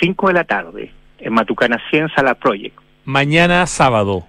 [0.00, 2.78] 5 de la tarde en Matucana 100 Sala Project.
[3.04, 4.27] Mañana sábado.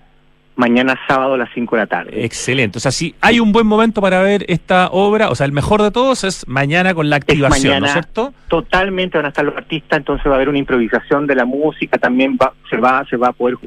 [0.60, 2.26] Mañana sábado a las 5 de la tarde.
[2.26, 2.80] Excelente.
[2.80, 5.82] O sea, si hay un buen momento para ver esta obra, o sea, el mejor
[5.82, 7.88] de todos es mañana con la activación, ¿no mañana.
[7.88, 8.34] es cierto?
[8.50, 11.98] Totalmente van a estar los artistas, entonces va a haber una improvisación de la música,
[11.98, 13.58] también va, se va, se va a poder,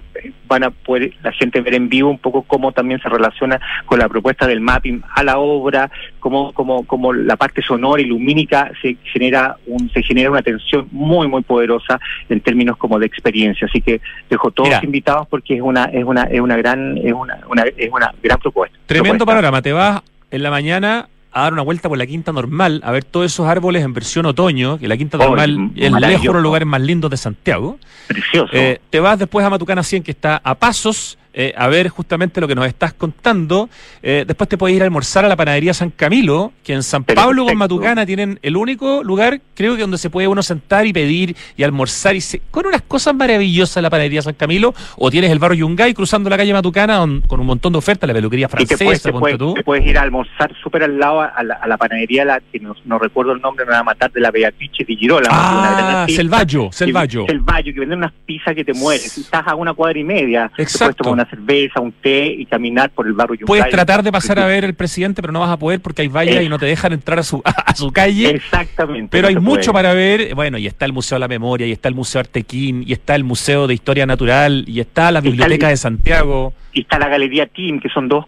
[0.47, 3.99] van a poder la gente ver en vivo un poco cómo también se relaciona con
[3.99, 8.71] la propuesta del mapping a la obra, cómo, cómo, cómo la parte sonora y lumínica
[8.83, 13.67] se genera un, se genera una tensión muy muy poderosa en términos como de experiencia.
[13.67, 14.81] Así que dejo todos Mira.
[14.83, 18.39] invitados porque es una, es una, es una gran, es una, una- es una gran
[18.39, 18.77] propuesta.
[18.87, 19.27] Tremendo propuesta.
[19.27, 19.63] panorama.
[19.63, 23.05] Te vas en la mañana a dar una vuelta por la Quinta Normal, a ver
[23.05, 26.43] todos esos árboles en versión otoño, que la Quinta Oh, Normal es lejos de los
[26.43, 27.79] lugares más lindos de Santiago.
[28.07, 28.51] Precioso.
[28.53, 32.41] Eh, te vas después a Matucana 100, que está a pasos, eh, a ver justamente
[32.41, 33.69] lo que nos estás contando.
[34.03, 37.05] Eh, después te puedes ir a almorzar a la panadería San Camilo, que en San
[37.05, 37.57] Pablo con.
[37.57, 41.63] Matucana tienen el único lugar, creo que donde se puede uno sentar y pedir y
[41.63, 44.75] almorzar y se- con unas cosas maravillosas la panadería San Camilo.
[44.97, 48.15] O tienes el barrio Yungay cruzando la calle Matucana con un montón de ofertas, la
[48.15, 49.55] peluquería y te francesa, puedes, te, ponte puedes, tú.
[49.55, 52.59] te puedes ir a almorzar súper al lado a la, a la panadería, la, que
[52.61, 55.29] no, no recuerdo el nombre, me va a matar, de la Beatrice di Girola.
[55.31, 57.27] Ah, Selvallo, Selvallo.
[57.27, 59.17] Selvallo, que venden unas pizzas que te mueres.
[59.17, 60.51] Y Estás a una cuadra y media.
[60.59, 61.05] Exacto.
[61.23, 63.47] Una cerveza, un té y caminar por el barrio Yungay.
[63.47, 66.09] Puedes tratar de pasar a ver el presidente, pero no vas a poder porque hay
[66.09, 68.31] vallas y no te dejan entrar a su, a su calle.
[68.31, 69.09] Exactamente.
[69.11, 70.35] Pero no hay mucho para ver.
[70.35, 73.15] Bueno, y está el Museo de la Memoria, y está el Museo Artequín, y está
[73.15, 76.53] el Museo de Historia Natural, y está la Está el- Biblioteca de Santiago.
[76.73, 78.27] Y está la Galería Team, que son dos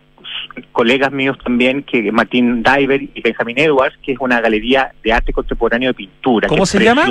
[0.73, 5.33] colegas míos también, que Martín Diver y Benjamin Edwards, que es una galería de arte
[5.33, 6.49] contemporáneo de pintura.
[6.49, 7.07] ¿Cómo que es se llama?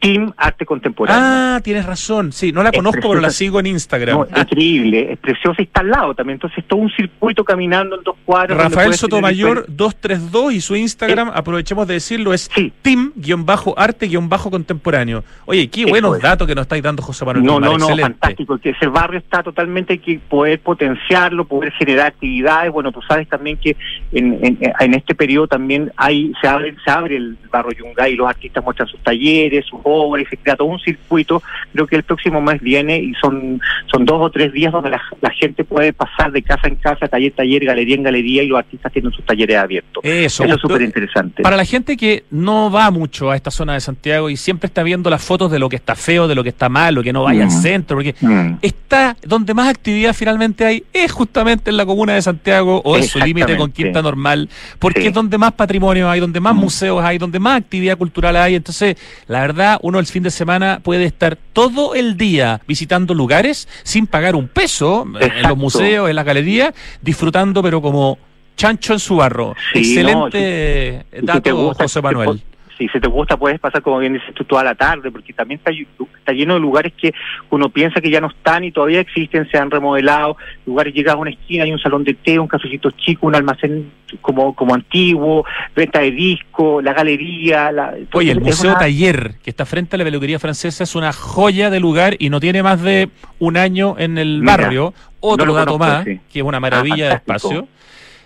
[0.00, 1.20] Team Arte Contemporáneo.
[1.22, 2.32] Ah, tienes razón.
[2.32, 4.18] Sí, no la Es conozco, pero la sigo en Instagram.
[4.18, 6.36] No, increíble, es preciosa y está al lado también.
[6.36, 8.56] Entonces, todo un circuito caminando en dos cuadras.
[8.58, 12.72] donde Rafael Sotomayor diferentes- 232 y su Instagram, aprovechemos de decirlo, es Sí.
[12.82, 15.24] team-arte-contemporáneo.
[15.46, 16.22] Oye, qué buenos es.
[16.22, 17.44] datos que nos estáis dando, José Manuel.
[17.44, 18.58] No, no, no, fantástico.
[18.58, 22.70] Que ese barrio está totalmente, hay que poder potenciarlo, poder generar actividades.
[22.72, 23.76] Bueno, tú sabes también que
[24.12, 28.16] en, en, en este periodo también hay se abre se abre el barrio Yungay y
[28.16, 31.42] los artistas muestran sus talleres, sus obras, y se crea todo un circuito.
[31.72, 33.60] Creo que el próximo mes viene y son
[33.90, 37.08] son dos o tres días donde la, la gente puede pasar de casa en casa,
[37.08, 40.02] taller, taller, galería en galería y los artistas tienen sus talleres abiertos.
[40.04, 41.42] Eso, Eso es súper interesante.
[41.42, 44.82] Para la gente que no va mucho a esta zona de Santiago y siempre está
[44.82, 47.22] viendo las fotos de lo que está feo, de lo que está malo, que no
[47.24, 47.62] vaya al Mm.
[47.62, 48.56] centro, porque Mm.
[48.62, 53.04] está donde más actividad finalmente hay es justamente en la comuna de Santiago o en
[53.04, 53.68] su límite con.
[53.78, 55.06] Quinta Normal, porque Sí.
[55.08, 56.58] es donde más patrimonio hay, donde más Mm.
[56.58, 58.54] museos hay, donde más actividad cultural hay.
[58.56, 58.96] Entonces,
[59.28, 64.06] la verdad, uno el fin de semana puede estar todo el día visitando lugares sin
[64.06, 68.18] pagar un peso en los museos, en las galerías, disfrutando, pero como
[68.56, 69.54] chancho en su barro.
[69.72, 72.42] Sí, Excelente si dato, te gusta, José Manuel.
[72.86, 75.72] Si te gusta puedes pasar, como bien dices tú, toda la tarde, porque también está,
[75.72, 75.86] ll-
[76.18, 77.12] está lleno de lugares que
[77.50, 81.18] uno piensa que ya no están y todavía existen, se han remodelado, lugares llegas a
[81.18, 85.44] una esquina, hay un salón de té, un cafecito chico, un almacén como como antiguo,
[85.74, 87.72] venta de disco, la galería.
[87.72, 91.12] La, Oye, el Museo una- Taller, que está frente a la peluquería francesa, es una
[91.12, 93.08] joya de lugar y no tiene más de
[93.38, 94.94] un año en el Mira, barrio.
[95.20, 96.20] Otro no dato conozco, más, sí.
[96.32, 97.66] que es una maravilla de espacio.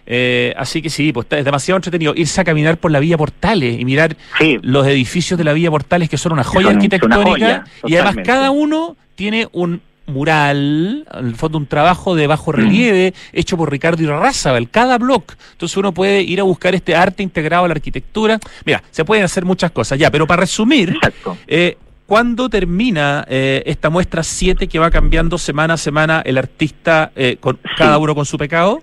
[0.06, 3.78] Eh, así que sí, pues es demasiado entretenido irse a caminar por la Villa Portales
[3.78, 6.76] y mirar Sí, los edificios de la Villa Portales que son una joya Son- son
[6.76, 6.84] una
[7.16, 12.26] arquitectónica joya, y además cada uno tiene un mural, en el fondo un trabajo de
[12.26, 15.22] bajo relieve hecho por Ricardo Irarrázaval, cada blog.
[15.52, 18.38] Entonces uno puede ir a buscar este arte integrado a la arquitectura.
[18.64, 20.96] Mira, se pueden hacer muchas cosas ya, pero para resumir,
[21.46, 21.76] eh,
[22.06, 27.36] ¿cuándo termina eh, esta muestra 7 que va cambiando semana a semana el artista, eh,
[27.40, 28.82] con cada uno con su pecado?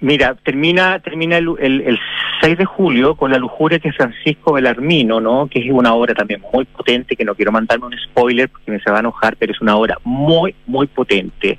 [0.00, 1.98] Mira, termina termina el, el,
[2.40, 5.48] 6 de julio con La lujuria de Francisco Belarmino, ¿no?
[5.48, 8.78] Que es una obra también muy potente, que no quiero mandarme un spoiler porque me
[8.78, 11.58] se va a enojar, pero es una obra muy, muy potente,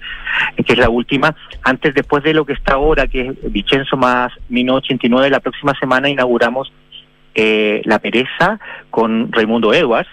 [0.55, 1.35] que es la última.
[1.63, 6.09] Antes, después de lo que está ahora, que es Vicenzo más 1989, la próxima semana
[6.09, 6.71] inauguramos
[7.35, 8.59] eh, La Pereza
[8.89, 10.09] con Raimundo Edwards,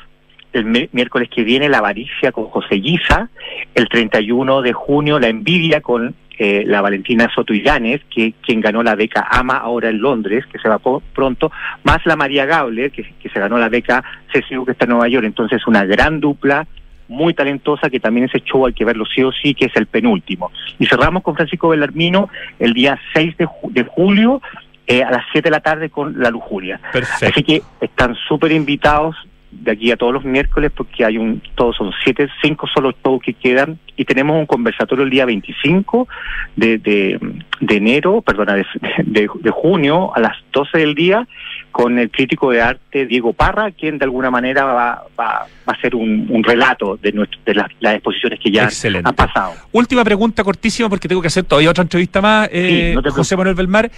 [0.52, 3.28] el miércoles que viene La Avaricia con José Guisa,
[3.74, 8.94] el 31 de junio La Envidia con eh, la Valentina Soto que quien ganó la
[8.94, 10.78] beca AMA ahora en Londres, que se va
[11.14, 11.50] pronto,
[11.84, 15.24] más la María Gable, que, se ganó la beca CSU que está en Nueva York.
[15.24, 16.66] Entonces, una gran dupla
[17.08, 19.86] muy talentosa que también ese show hay que verlo sí o sí, que es el
[19.86, 20.50] penúltimo.
[20.78, 22.28] Y cerramos con Francisco Bellarmino
[22.58, 24.42] el día 6 de, de julio
[24.86, 26.80] eh, a las 7 de la tarde con La Lujuria.
[26.92, 27.26] Perfecto.
[27.26, 29.16] Así que están súper invitados
[29.62, 33.22] de aquí a todos los miércoles porque hay un, todos son siete, cinco solo shows
[33.22, 36.08] que quedan y tenemos un conversatorio el día 25
[36.56, 37.18] de, de,
[37.60, 38.64] de enero, perdona, de,
[39.04, 41.26] de, junio a las 12 del día
[41.72, 45.72] con el crítico de arte Diego Parra, quien de alguna manera va, va, va a
[45.72, 48.68] hacer un, un relato de, nuestro, de las exposiciones que ya
[49.02, 49.54] han pasado.
[49.72, 53.90] Última pregunta cortísima porque tengo que hacer todavía otra entrevista más, eh, José Manuel Belmar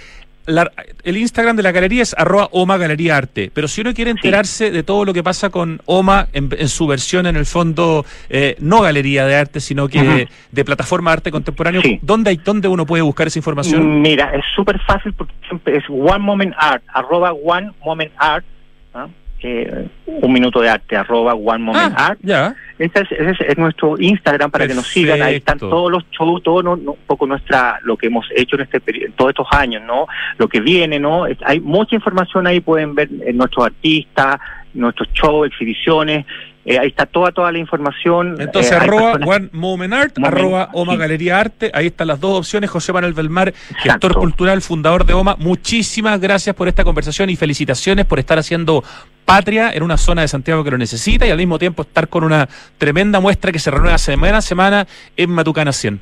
[1.03, 4.71] el Instagram de la galería es arroba OMA Galería Arte, pero si uno quiere enterarse
[4.71, 8.81] de todo lo que pasa con OMA en, su versión, en el fondo, eh, no
[8.81, 13.27] galería de arte, sino que de plataforma arte contemporáneo, ¿dónde, hay, ¿dónde uno puede buscar
[13.27, 14.01] esa información?
[14.01, 15.33] Mira, es súper fácil porque
[15.65, 18.45] es One Moment Art, arroba One Moment Art,
[18.93, 19.07] ¿ah?
[19.41, 22.19] Eh, un minuto de arte, arroba One Moment ah, Art.
[22.21, 22.55] Ya.
[22.77, 25.21] Ese es, nuestro Instagram para que nos sigan.
[25.21, 28.61] Ahí están todos los shows, todo no, un poco nuestra lo que hemos hecho en
[28.63, 30.07] este en todos estos años, ¿no?
[30.37, 31.25] Lo que viene, ¿no?
[31.43, 34.39] hay mucha información ahí, pueden ver en nuestros artistas,
[34.73, 36.25] nuestros shows, exhibiciones.
[36.69, 38.35] Eh, ahí está toda toda la información.
[38.39, 42.69] Entonces, eh, arroba One Moment Art, arroba Oma Galería Arte, ahí están las dos opciones.
[42.69, 48.05] José Manuel Belmar, gestor cultural, fundador de Oma, muchísimas gracias por esta conversación y felicitaciones
[48.05, 48.83] por estar haciendo
[49.25, 52.23] patria en una zona de Santiago que lo necesita y al mismo tiempo estar con
[52.23, 52.47] una
[52.77, 55.99] tremenda muestra que se renueva semana a semana en Matucana 100.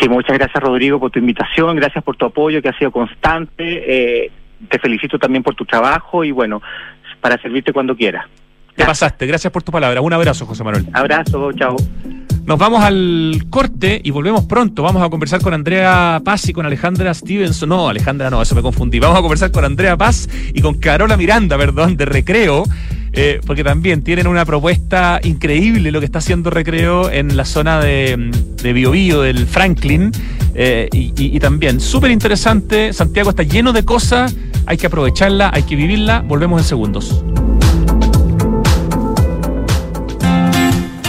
[0.00, 4.24] Sí, muchas gracias Rodrigo por tu invitación, gracias por tu apoyo que ha sido constante,
[4.24, 4.32] eh,
[4.68, 6.60] te felicito también por tu trabajo y bueno,
[7.20, 8.26] para servirte cuando quieras.
[8.76, 10.00] Te pasaste, gracias por tu palabra.
[10.00, 10.88] Un abrazo, José Manuel.
[10.92, 11.76] Abrazo, chao.
[12.44, 14.82] Nos vamos al corte y volvemos pronto.
[14.82, 17.70] Vamos a conversar con Andrea Paz y con Alejandra Stevenson.
[17.70, 18.98] No, Alejandra no, eso me confundí.
[18.98, 22.64] Vamos a conversar con Andrea Paz y con Carola Miranda, perdón, de Recreo.
[23.16, 27.80] Eh, porque también tienen una propuesta increíble lo que está haciendo Recreo en la zona
[27.80, 30.10] de, de Biobío, del Franklin.
[30.54, 32.92] Eh, y, y también, súper interesante.
[32.92, 34.36] Santiago está lleno de cosas.
[34.66, 36.22] Hay que aprovecharla, hay que vivirla.
[36.26, 37.24] Volvemos en segundos.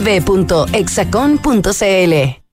[0.00, 2.39] www.exacon.cl.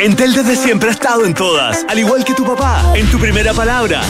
[0.00, 3.52] Entel desde siempre ha estado en todas, al igual que tu papá, en tu primera
[3.52, 4.00] palabra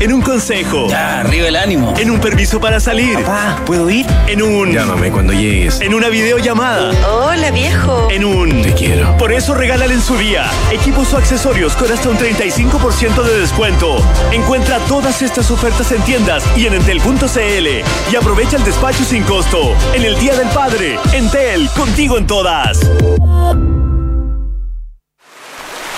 [0.00, 0.88] En un consejo.
[0.88, 1.94] Ya, arriba el ánimo.
[1.96, 3.14] En un permiso para salir.
[3.14, 4.04] Papá, ¿puedo ir?
[4.26, 4.72] En un.
[4.72, 5.80] Llámame cuando llegues.
[5.80, 6.90] En una videollamada.
[7.08, 8.08] Hola, viejo.
[8.10, 8.62] En un.
[8.62, 9.16] Te quiero.
[9.16, 10.50] Por eso regálale en su día.
[10.72, 13.98] Equipos o accesorios con hasta un 35% de descuento.
[14.32, 18.12] Encuentra todas estas ofertas en tiendas y en entel.cl.
[18.12, 19.76] Y aprovecha el despacho sin costo.
[19.94, 20.98] En el Día del Padre.
[21.12, 22.80] Entel, contigo en todas.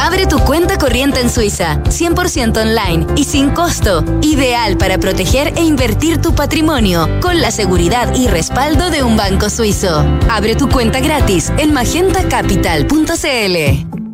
[0.00, 4.04] Abre tu cuenta corriente en Suiza, 100% online y sin costo.
[4.22, 9.50] Ideal para proteger e invertir tu patrimonio con la seguridad y respaldo de un banco
[9.50, 10.04] suizo.
[10.30, 14.07] Abre tu cuenta gratis en magentacapital.cl.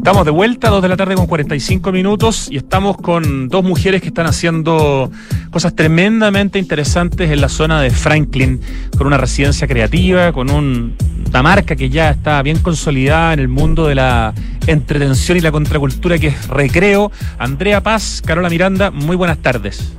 [0.00, 4.00] Estamos de vuelta, 2 de la tarde con 45 minutos y estamos con dos mujeres
[4.00, 5.10] que están haciendo
[5.50, 8.62] cosas tremendamente interesantes en la zona de Franklin,
[8.96, 10.96] con una residencia creativa, con un,
[11.28, 14.32] una marca que ya está bien consolidada en el mundo de la
[14.66, 17.12] entretención y la contracultura que es Recreo.
[17.38, 19.92] Andrea Paz, Carola Miranda, muy buenas tardes.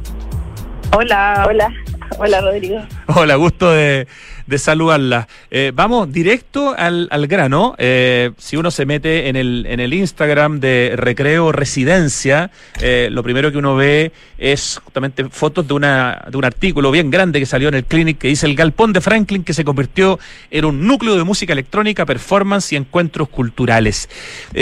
[0.94, 1.72] Hola, hola,
[2.18, 2.80] hola Rodrigo.
[3.06, 4.08] Hola, gusto de,
[4.52, 5.30] de saludarla.
[5.50, 7.74] Eh, vamos directo al, al grano.
[7.78, 13.24] Eh, si uno se mete en el, en el Instagram de Recreo Residencia, eh, lo
[13.24, 17.46] primero que uno ve es justamente fotos de, una, de un artículo bien grande que
[17.46, 20.86] salió en el Clinic que dice el galpón de Franklin que se convirtió en un
[20.86, 24.10] núcleo de música electrónica, performance y encuentros culturales.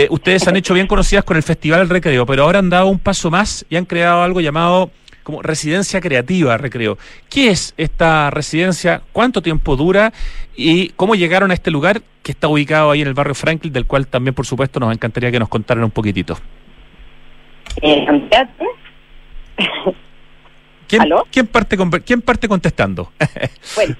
[0.09, 3.31] Ustedes han hecho bien conocidas con el Festival Recreo, pero ahora han dado un paso
[3.31, 4.91] más y han creado algo llamado
[5.29, 6.97] como residencia creativa, recreo.
[7.29, 9.03] ¿Qué es esta residencia?
[9.11, 10.11] ¿Cuánto tiempo dura?
[10.55, 13.85] ¿Y cómo llegaron a este lugar que está ubicado ahí en el barrio Franklin, del
[13.85, 16.35] cual también, por supuesto, nos encantaría que nos contaran un poquitito?
[17.83, 18.07] Eh,
[20.87, 21.27] ¿Quién, ¿Aló?
[21.31, 23.11] ¿quién, parte, con- ¿Quién parte contestando?
[23.75, 23.95] bueno,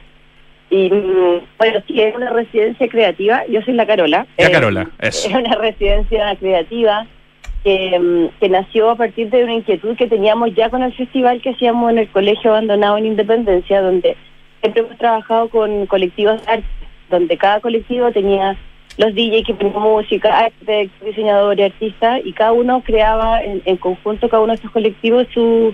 [0.72, 3.44] y, bueno, sí, es una residencia creativa.
[3.52, 4.26] Yo soy la Carola.
[4.36, 5.28] La Eh, Carola, eso.
[5.30, 7.06] Es una residencia creativa
[7.64, 11.92] que, nació a partir de una inquietud que teníamos ya con el festival que hacíamos
[11.92, 14.16] en el colegio abandonado en Independencia, donde
[14.62, 16.68] siempre hemos trabajado con colectivos de arte,
[17.10, 18.58] donde cada colectivo tenía
[18.98, 24.28] los DJ que ponían música, arquitectos, diseñadores, artistas, y cada uno creaba en, en conjunto,
[24.28, 25.74] cada uno de estos colectivos, su,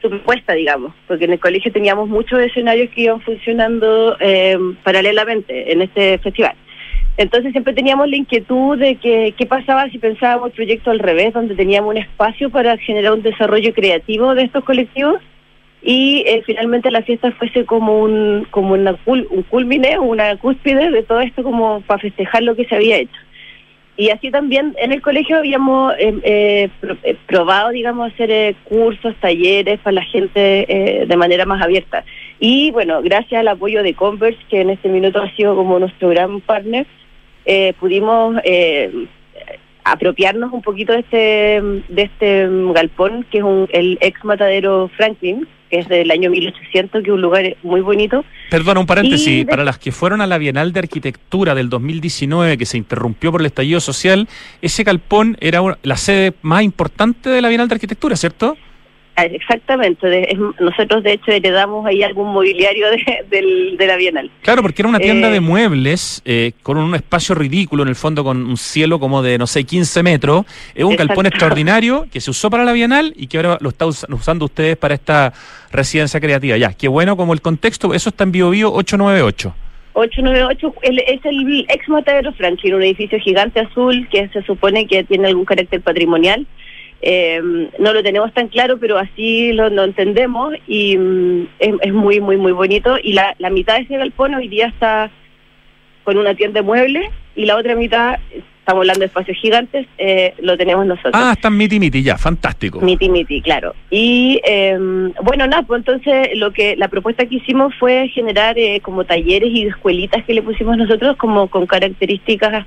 [0.00, 5.72] su propuesta, digamos, porque en el colegio teníamos muchos escenarios que iban funcionando eh, paralelamente
[5.72, 6.54] en este festival.
[7.16, 11.32] Entonces siempre teníamos la inquietud de que qué pasaba si pensábamos el proyecto al revés,
[11.32, 15.20] donde teníamos un espacio para generar un desarrollo creativo de estos colectivos
[15.80, 20.90] y eh, finalmente la fiesta fuese como un como una cul- un culmine, una cúspide
[20.90, 23.20] de todo esto como para festejar lo que se había hecho.
[23.96, 26.68] Y así también en el colegio habíamos eh, eh,
[27.04, 30.66] eh, probado, digamos, hacer eh, cursos, talleres para la gente
[31.02, 32.04] eh, de manera más abierta.
[32.40, 36.08] Y bueno, gracias al apoyo de Converse, que en este minuto ha sido como nuestro
[36.08, 36.86] gran partner,
[37.44, 39.06] eh, pudimos eh,
[39.84, 41.16] apropiarnos un poquito de este,
[41.88, 47.02] de este galpón, que es un, el ex matadero Franklin, que es del año 1800,
[47.02, 48.24] que es un lugar muy bonito.
[48.50, 49.44] Perdona, un paréntesis.
[49.44, 53.30] de- Para las que fueron a la Bienal de Arquitectura del 2019, que se interrumpió
[53.30, 54.26] por el estallido social,
[54.62, 58.56] ese galpón era la sede más importante de la Bienal de Arquitectura, ¿cierto?
[59.16, 63.96] Ah, Exactamente, de- es- nosotros de hecho heredamos ahí algún mobiliario de, del- de la
[63.96, 64.28] Bienal.
[64.42, 67.94] Claro, porque era una tienda Eh, de muebles eh, con un espacio ridículo, en el
[67.94, 70.46] fondo con un cielo como de, no sé, 15 metros.
[70.74, 71.08] Es un Exacto.
[71.10, 74.76] galpón extraordinario que se usó para la Bienal y que ahora lo están usando ustedes
[74.76, 75.32] para esta
[75.70, 76.56] residencia creativa.
[76.56, 79.54] Ya, qué bueno como el contexto, eso está en Bio Bio 898.
[79.92, 85.04] 898 el- es el ex matadero Franklin, un edificio gigante azul que se supone que
[85.04, 86.46] tiene algún carácter patrimonial.
[87.06, 91.92] Eh, no lo tenemos tan claro, pero así lo, lo entendemos y mm, es, es
[91.92, 92.96] muy, muy, muy bonito.
[93.02, 95.10] Y la, la mitad de ese galpón hoy día está
[96.02, 98.18] con una tienda de muebles y la otra mitad,
[98.58, 101.12] estamos hablando de espacios gigantes, eh, lo tenemos nosotros.
[101.14, 102.80] Ah, está en Miti Miti, ya, fantástico.
[102.80, 103.74] Miti Miti, claro.
[103.90, 104.78] Y eh,
[105.22, 109.50] bueno, nada, pues entonces lo que la propuesta que hicimos fue generar eh, como talleres
[109.52, 112.64] y escuelitas que le pusimos nosotros como con características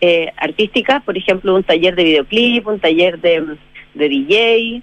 [0.00, 3.56] eh, artísticas, por ejemplo, un taller de videoclip, un taller de,
[3.96, 4.82] de DJ,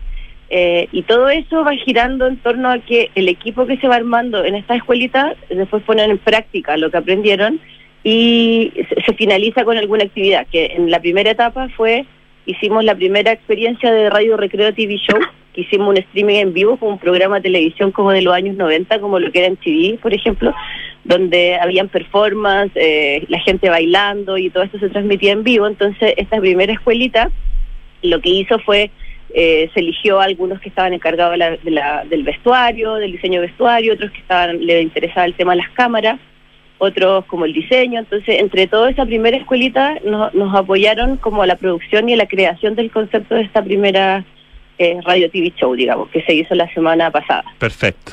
[0.49, 3.95] eh, y todo eso va girando en torno a que el equipo que se va
[3.95, 7.59] armando en esta escuelita después ponen en práctica lo que aprendieron
[8.03, 8.71] y
[9.05, 12.05] se, finaliza con alguna actividad, que en la primera etapa fue,
[12.45, 15.19] hicimos la primera experiencia de Radio Recreo TV Show,
[15.53, 18.55] que hicimos un streaming en vivo con un programa de televisión como de los años
[18.57, 20.53] 90, como lo que era en TV, por ejemplo,
[21.03, 25.67] donde habían performance, eh, la gente bailando y todo esto se transmitía en vivo.
[25.67, 27.31] Entonces, esta primera escuelita
[28.01, 28.91] lo que hizo fue,
[29.33, 33.11] eh, se eligió a algunos que estaban encargados de la- de la- del vestuario, del
[33.13, 36.19] diseño de vestuario, otros que estaban le interesaba el tema de las cámaras,
[36.77, 37.99] otros como el diseño.
[37.99, 42.17] Entonces, entre toda esa primera escuelita nos, nos apoyaron como a la producción y a
[42.17, 44.23] la creación del concepto de esta primera
[44.79, 47.43] eh, radio TV show, digamos, que se hizo la semana pasada.
[47.59, 48.11] Perfecto.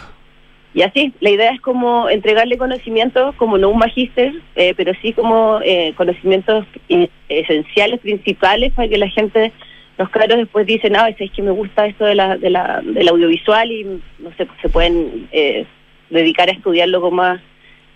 [0.75, 5.12] Y así, la idea es como entregarle conocimientos, como no un magíster, eh, pero sí
[5.14, 9.53] como eh, conocimientos in- esenciales, principales, para que la gente,
[10.01, 13.07] los caros después dicen, ah, es que me gusta esto de la, de la, del
[13.07, 15.66] audiovisual y no sé, se pueden eh,
[16.09, 17.38] dedicar a estudiarlo con más.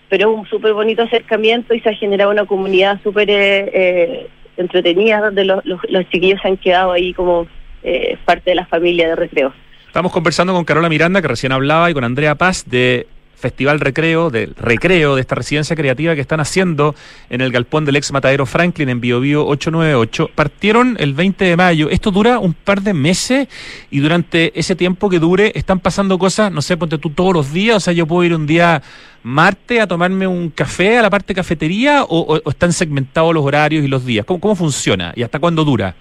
[0.07, 4.27] Pero es un súper bonito acercamiento y se ha generado una comunidad súper eh, eh,
[4.55, 7.47] entretenida, donde los, los, los chiquillos se han quedado ahí como
[7.81, 9.51] eh, parte de la familia de recreo.
[9.87, 13.07] Estamos conversando con Carola Miranda, que recién hablaba, y con Andrea Paz de
[13.37, 16.95] Festival Recreo, del recreo de esta residencia creativa que están haciendo
[17.29, 20.29] en el galpón del ex matadero Franklin en Biobío 898.
[20.33, 21.89] Partieron el 20 de mayo.
[21.89, 23.47] Esto dura un par de meses
[23.91, 27.51] y durante ese tiempo que dure están pasando cosas, no sé, ponte tú todos los
[27.53, 27.77] días.
[27.77, 28.81] O sea, yo puedo ir un día
[29.23, 33.83] martes a tomarme un café a la parte cafetería o, o- están segmentados los horarios
[33.83, 34.25] y los días.
[34.25, 35.95] ¿Cómo, cómo funciona y hasta cuándo dura?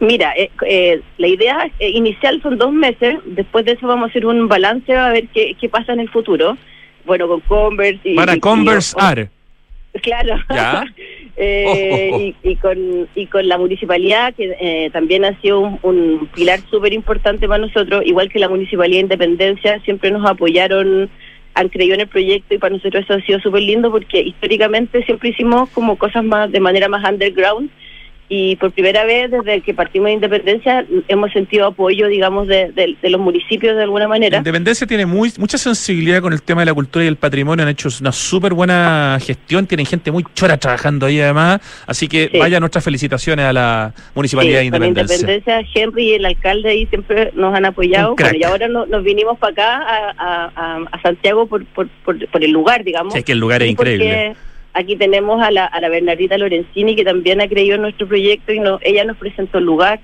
[0.00, 4.10] Mira, eh, eh, la idea eh, inicial son dos meses, después de eso vamos a
[4.10, 6.56] hacer un balance a ver qué, qué pasa en el futuro.
[7.04, 8.14] Bueno, con Converse y...
[8.16, 9.28] Para y- conversar.
[9.94, 10.36] y- claro.
[10.50, 10.84] Ya.
[11.42, 12.20] Eh, Oh.
[12.20, 16.60] Y, y con, y con la municipalidad, que eh, también ha sido un, un pilar
[16.70, 21.08] súper importante para nosotros, igual que la municipalidad de Independencia, siempre nos apoyaron,
[21.54, 25.02] han creído en el proyecto y para nosotros eso ha sido súper lindo porque históricamente
[25.04, 27.70] siempre hicimos como cosas más de manera más underground
[28.32, 32.96] y por primera vez desde que partimos de Independencia hemos sentido apoyo, digamos, de, de-
[33.02, 34.38] de los municipios de alguna manera.
[34.38, 37.64] Independencia tiene muy, mucha sensibilidad con el tema de la cultura y el patrimonio.
[37.64, 39.66] Han hecho una súper buena gestión.
[39.66, 41.60] Tienen gente muy chora trabajando ahí además.
[41.88, 42.38] Así que Sí.
[42.38, 45.16] vaya nuestras felicitaciones a la Municipalidad Sí, de Independencia.
[45.16, 48.14] Independencia, Henry y el alcalde ahí siempre nos han apoyado.
[48.14, 51.88] Bueno, y ahora no- nos vinimos para acá, a, a- a- a Santiago, por, por,
[52.04, 53.12] por, por el lugar, digamos.
[53.12, 54.36] Sí, es que el lugar es increíble.
[54.74, 58.52] Aquí tenemos a la, a la Bernardita Lorenzini, que también ha creído en nuestro proyecto
[58.52, 60.00] y no, ella nos presentó el lugar.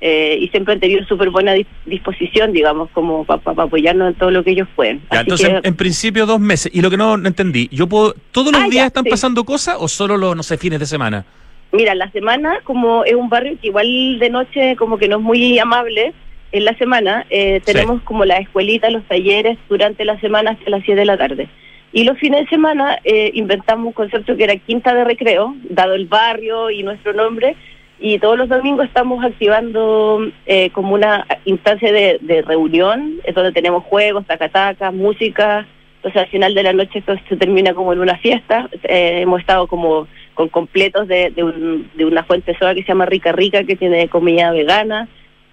[0.00, 4.30] eh, y siempre han tenido súper buena dis- disposición, digamos, como para apoyarnos en todo
[4.30, 4.98] lo que ellos pueden.
[5.10, 6.70] Ya, Así entonces, que- en, principio, dos meses.
[6.74, 9.10] Y lo que no, no entendí, ¿yo puedo, todos los Ah, días ya, están sí.
[9.10, 11.24] pasando cosas o solo los, no sé, fines de semana?
[11.72, 15.22] Mira, la semana, como es un barrio que igual de noche como que no es
[15.22, 16.12] muy amable,
[16.52, 20.84] en la semana eh, tenemos como la escuelita, los talleres durante la semana hasta las
[20.84, 21.48] 7 de la tarde.
[21.96, 25.94] Y los fines de semana eh, inventamos un concepto que era quinta de recreo, dado
[25.94, 27.54] el barrio y nuestro nombre,
[28.00, 33.84] y todos los domingos estamos activando eh, como una instancia de, reunión, es donde tenemos
[33.84, 35.64] juegos, tacatacas, música,
[35.98, 39.40] entonces al final de la noche esto se termina como en una fiesta, Eh, hemos
[39.40, 43.30] estado como con completos de, de, un- de una fuente soda que se llama Rica
[43.30, 45.06] Rica, que tiene comida vegana.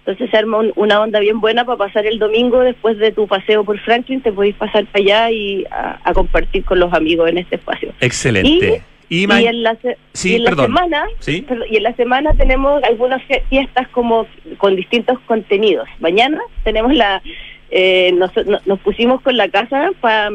[0.04, 3.28] Entonces se arma un- una onda bien buena para pasar el domingo después de tu
[3.28, 7.28] paseo por Franklin, te podéis pasar para allá y a, a compartir con los amigos
[7.28, 7.92] en este espacio.
[8.00, 8.82] Excelente.
[9.08, 10.66] Y, en la, se- Sí, y en la perdón.
[10.66, 11.46] semana, ¿Sí?
[11.70, 14.26] y en la semana tenemos algunas fie- fiestas como
[14.58, 15.86] con distintos contenidos.
[16.00, 17.22] Mañana tenemos la,
[17.70, 20.30] eh, nos, no- nos pusimos con la casa para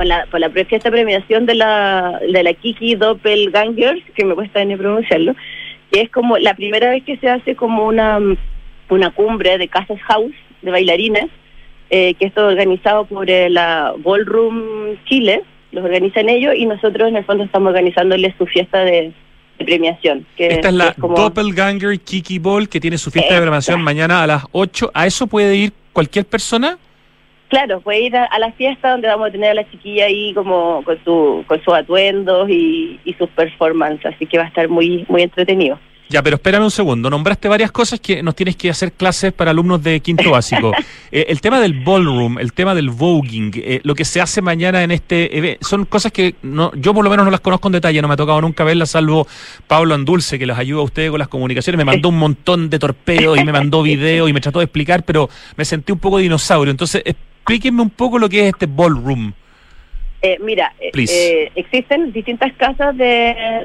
[0.00, 4.34] la, pa la pre- fiesta de premiación de la, de la Kiki Doppelgangers, que me
[4.34, 5.34] cuesta ni pronunciarlo,
[5.92, 8.18] que es como la primera vez que se hace como una,
[8.96, 10.32] una cumbre de casas house,
[10.62, 11.26] de bailarines,
[11.90, 17.08] eh, que esto es organizado por eh, la Ballroom Chile, los organizan ellos y nosotros
[17.08, 19.12] en el fondo estamos organizándoles su fiesta de,
[19.58, 20.26] de premiación.
[20.36, 24.22] Que, Esta es la como- Doppelganger Kiki Ball que tiene su fiesta de programación mañana
[24.22, 24.90] a las 8.
[24.94, 26.78] ¿A eso puede ir cualquier persona?
[27.48, 30.34] Claro, puede ir a, a la fiesta donde vamos a tener a la chiquilla ahí
[30.34, 34.68] como con, su, con sus atuendos y, y sus performances, así que va a estar
[34.68, 35.78] muy, muy entretenido.
[36.08, 37.10] Ya, pero espérame un segundo.
[37.10, 40.72] Nombraste varias cosas que nos tienes que hacer clases para alumnos de quinto básico.
[41.10, 44.82] Eh, el tema del ballroom, el tema del voguing, eh, lo que se hace mañana
[44.82, 47.72] en este evento, son cosas que no, yo por lo menos no las conozco en
[47.72, 49.26] detalle, no me ha tocado nunca verlas, salvo
[49.66, 51.78] Pablo Andulce, que las ayuda a ustedes con las comunicaciones.
[51.78, 55.02] Me mandó un montón de torpedos y me mandó videos y me trató de explicar,
[55.02, 56.70] pero me sentí un poco dinosaurio.
[56.70, 59.32] Entonces, explíquenme un poco lo que es este ballroom.
[60.20, 63.06] Eh, mira, eh, eh, existen distintas casas de,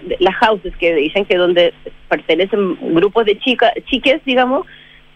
[0.04, 1.74] de las houses que dicen que donde
[2.10, 4.68] pertenecen grupos de chicas, chiques, digamos,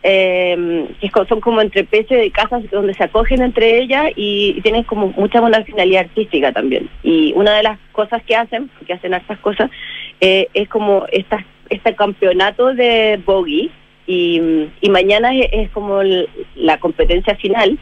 [0.04, 4.84] eh, que son como entre de casas donde se acogen entre ellas y, y tienen
[4.84, 6.90] como mucha buena finalidad artística también.
[7.04, 9.70] Y una de las cosas que hacen, porque hacen hartas cosas,
[10.22, 13.70] eh, es como esta, este campeonato de bogey,
[14.08, 14.42] y,
[14.80, 17.78] y mañana es, es como el- la competencia final,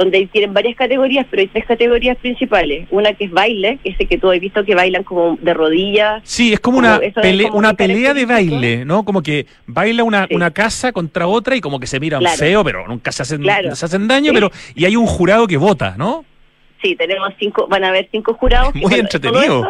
[0.00, 2.88] donde tienen varias categorías, pero hay tres categorías principales.
[2.90, 5.52] Una que es baile, que es el que tú has visto que bailan como de
[5.52, 6.22] rodillas.
[6.24, 9.04] Sí, es como Como una, pele- como una pelea de baile, ¿no?
[9.04, 10.34] Como que baila una, Sí.
[10.36, 12.36] una casa contra otra y como que se miran Claro.
[12.38, 13.74] feo, pero nunca se hacen, Claro.
[13.76, 14.34] se hacen daño, Sí.
[14.34, 16.24] pero y hay un jurado que vota, ¿no?
[16.82, 18.72] Sí, tenemos cinco, van a haber cinco jurados.
[18.74, 19.68] Muy bueno, entretenido.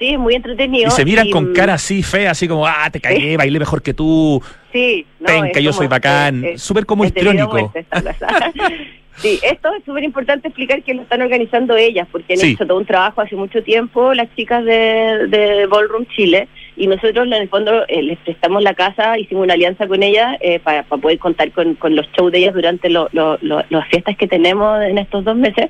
[0.00, 0.88] sí, es muy entretenido.
[0.88, 3.80] Y se miran con mm, cara así fea, así como, ah, te cagué, bailé mejor
[3.80, 4.42] que tú,
[4.72, 7.72] Sí, no, penca, yo como- soy bacán, súper como histriónico.
[9.16, 12.52] Sí, esto es súper importante explicar que lo están organizando ellas, porque han Sí.
[12.52, 17.26] hecho todo un trabajo hace mucho tiempo las chicas de, de Ballroom Chile, y nosotros
[17.26, 20.82] en el fondo eh, les prestamos la casa, hicimos una alianza con ellas eh, para,
[20.84, 24.16] para poder contar con, con los shows de ellas durante lo- lo- lo- las fiestas
[24.16, 25.68] que tenemos en estos dos meses.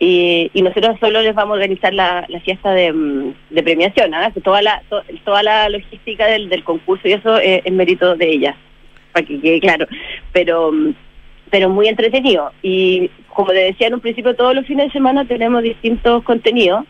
[0.00, 4.10] Y, y nosotros solo les vamos a organizar la, la fiesta de, mm, de premiación.
[4.34, 8.16] Que toda la to- toda la logística del, del concurso y eso eh, es mérito
[8.16, 8.56] de ellas,
[9.12, 9.86] para que quede claro.
[10.32, 10.94] Pero mm,
[11.52, 12.50] pero muy entretenido.
[12.62, 16.84] Y como le decía en un principio, todos los fines de semana tenemos distintos contenidos.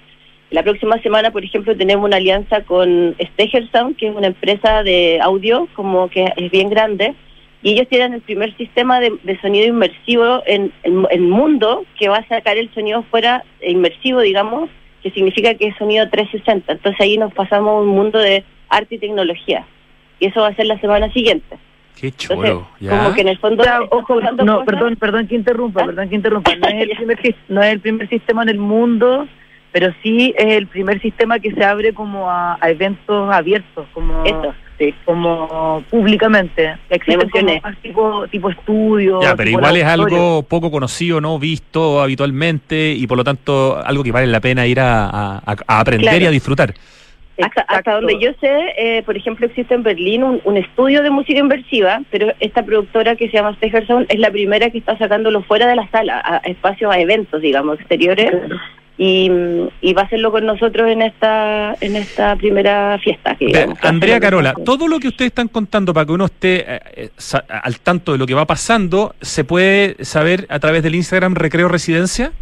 [0.50, 4.84] La próxima semana, por ejemplo, tenemos una alianza con Steger Sound, que es una empresa
[4.84, 7.14] de audio como que es bien grande,
[7.60, 12.08] y ellos tienen el primer sistema de, de sonido inmersivo en el el mundo que
[12.08, 14.70] va a sacar el sonido fuera eh, inmersivo, digamos,
[15.02, 16.70] que significa que es sonido 360.
[16.70, 19.66] Entonces ahí nos pasamos a un mundo de arte y tecnología.
[20.20, 21.58] Y eso va a ser la semana siguiente.
[22.00, 22.90] Qué Entonces, ¿ya?
[22.98, 23.62] como que en el fondo...
[23.90, 25.86] Ojo, no, cosas- perdón, perdón que interrumpa, ¿Ah?
[25.86, 26.54] perdón que interrumpa.
[26.56, 29.28] No es, el primer, no es el primer sistema en el mundo,
[29.70, 34.24] pero sí es el primer sistema que se abre como a, a eventos abiertos, como
[34.24, 34.92] Eso, sí.
[35.04, 36.76] como públicamente.
[36.90, 39.22] Existen como tipo, tipo estudio.
[39.22, 41.38] Ya, pero tipo igual es algo poco conocido, ¿no?
[41.38, 45.80] Visto habitualmente y por lo tanto algo que vale la pena ir a, a- a
[45.80, 46.24] aprender Claro.
[46.24, 46.74] y a disfrutar.
[47.40, 51.10] Hasta, hasta donde yo sé, eh, por ejemplo, existe en Berlín un, un estudio de
[51.10, 54.98] música inversiva, pero esta productora que se llama Steger Sound es la primera que está
[54.98, 58.30] sacándolo fuera de la sala, a, a espacios, a eventos, digamos, exteriores,
[58.98, 59.30] y,
[59.80, 63.34] y va a hacerlo con nosotros en esta en esta primera fiesta.
[63.34, 66.80] Que, digamos, Andrea Carola, todo lo que ustedes están contando para que uno esté eh,
[66.96, 67.10] eh,
[67.48, 71.68] al tanto de lo que va pasando, ¿se puede saber a través del Instagram Recreo
[71.68, 72.32] Residencia?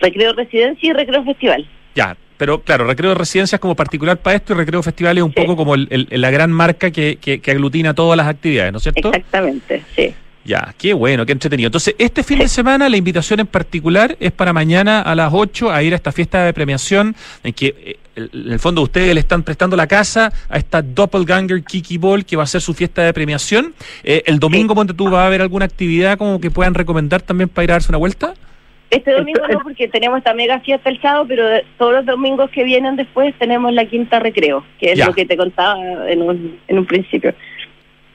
[0.00, 1.66] Recreo Residencia y Recreo Festival.
[1.94, 5.32] Ya, pero claro, Recreo Residencia es como particular para esto y Recreo Festival es un
[5.34, 5.40] Sí.
[5.42, 8.78] poco como el- el- la gran marca que, que- que aglutina todas las actividades, ¿no
[8.78, 9.08] es cierto?
[9.08, 10.14] Exactamente, sí.
[10.44, 11.66] Ya, qué bueno, qué entretenido.
[11.66, 15.70] Entonces, este fin de semana la invitación en particular es para mañana a las 8
[15.70, 17.14] a ir a esta fiesta de premiación
[17.44, 21.62] en que eh, en el fondo ustedes le están prestando la casa a esta Doppelganger
[21.64, 23.74] Kiki Ball que va a ser su fiesta de premiación.
[24.02, 27.50] Eh, el domingo, ponte tú, va a haber alguna actividad como que puedan recomendar también
[27.50, 28.32] para ir a darse una vuelta.
[28.90, 32.50] Este domingo no, porque tenemos esta mega fiesta el sábado, pero de- todos los domingos
[32.50, 35.06] que vienen después tenemos la quinta recreo, que es Ya.
[35.06, 35.76] lo que te contaba
[36.10, 37.34] en un, en un principio.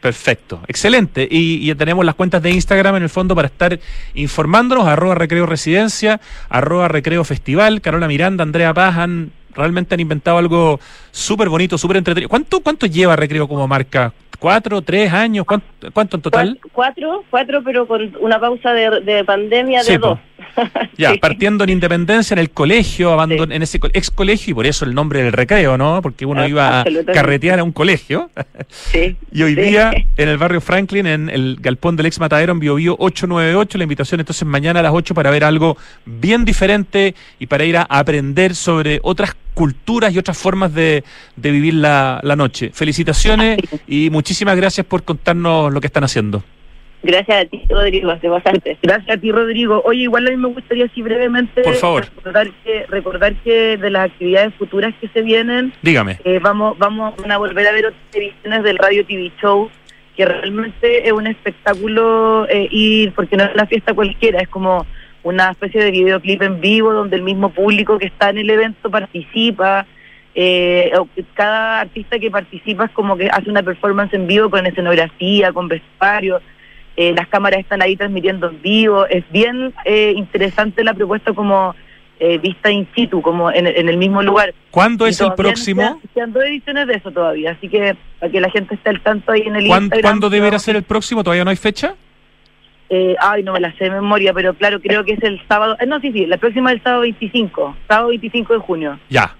[0.01, 1.26] Perfecto, excelente.
[1.30, 3.80] Y, y tenemos las cuentas de Instagram en el fondo para estar
[4.15, 6.19] informándonos, arroba recreo residencia,
[6.49, 10.80] arroba recreo festival, Carola Miranda, Andrea Paz, han, realmente han inventado algo
[11.11, 12.28] súper bonito, súper entretenido.
[12.28, 14.11] ¿Cuánto, ¿Cuánto lleva recreo como marca?
[14.39, 15.45] ¿Cuatro, tres años?
[15.45, 16.59] ¿Cuánto, cuánto en total?
[16.74, 20.19] Cuatro, cuatro, pero con una pausa de, de pandemia Sí, de po.
[20.97, 21.17] Ya, Sí.
[21.19, 23.55] partiendo en Independencia, en el colegio, abandon, Sí.
[23.55, 26.01] en ese co- ex colegio, y por eso el nombre del recreo, ¿no?
[26.01, 28.29] Porque uno Ah, iba a carretear a un colegio.
[28.69, 29.15] Sí.
[29.31, 29.61] Y hoy Sí.
[29.61, 33.83] día, en el barrio Franklin, en el galpón del ex Matadero, en Biobío 898, la
[33.83, 37.83] invitación entonces mañana a las 8 para ver algo bien diferente y para ir a
[37.83, 41.03] aprender sobre otras culturas y otras formas de,
[41.35, 42.71] de vivir la, la noche.
[42.73, 46.43] Felicitaciones y muchísimas gracias por contarnos lo que están haciendo.
[47.04, 48.78] Gracias a ti, Rodrigo, te pasaste.
[48.82, 49.82] Gracias a ti, Rodrigo.
[49.86, 52.06] Oye, igual a mí me gustaría así brevemente Por favor.
[52.16, 56.18] recordar que recordar que de las actividades futuras que se vienen Dígame.
[56.24, 59.70] eh, vamos vamos a volver a ver otras ediciones del Radio TV Show
[60.16, 64.86] que realmente es un espectáculo eh, ir porque no es una fiesta cualquiera es como
[65.24, 68.89] una especie de videoclip en vivo donde el mismo público que está en el evento
[68.89, 69.86] participa
[70.36, 70.91] eh,
[71.34, 75.68] cada artista que participa es como que hace una performance en vivo con escenografía con
[75.68, 76.39] vestuario
[76.97, 81.75] eh, las cámaras están ahí transmitiendo en vivo es bien eh, interesante la propuesta como
[82.19, 85.99] eh, vista in situ como en, en el mismo lugar ¿Cuándo y es el próximo?
[86.13, 89.31] quedan dos ediciones de eso todavía, así que para que la gente esté al tanto
[89.31, 90.01] ahí en el ¿Cuán- Instagram.
[90.11, 91.23] ¿Cuándo deberá ser el próximo?
[91.23, 91.95] ¿Todavía no hay fecha?
[92.89, 95.75] Eh, ay, no me la sé de memoria, pero claro, creo que es el sábado.
[95.79, 98.99] eh, no, sí, sí, la próxima es el sábado 25, sábado 25 de junio.
[99.09, 99.35] Ya.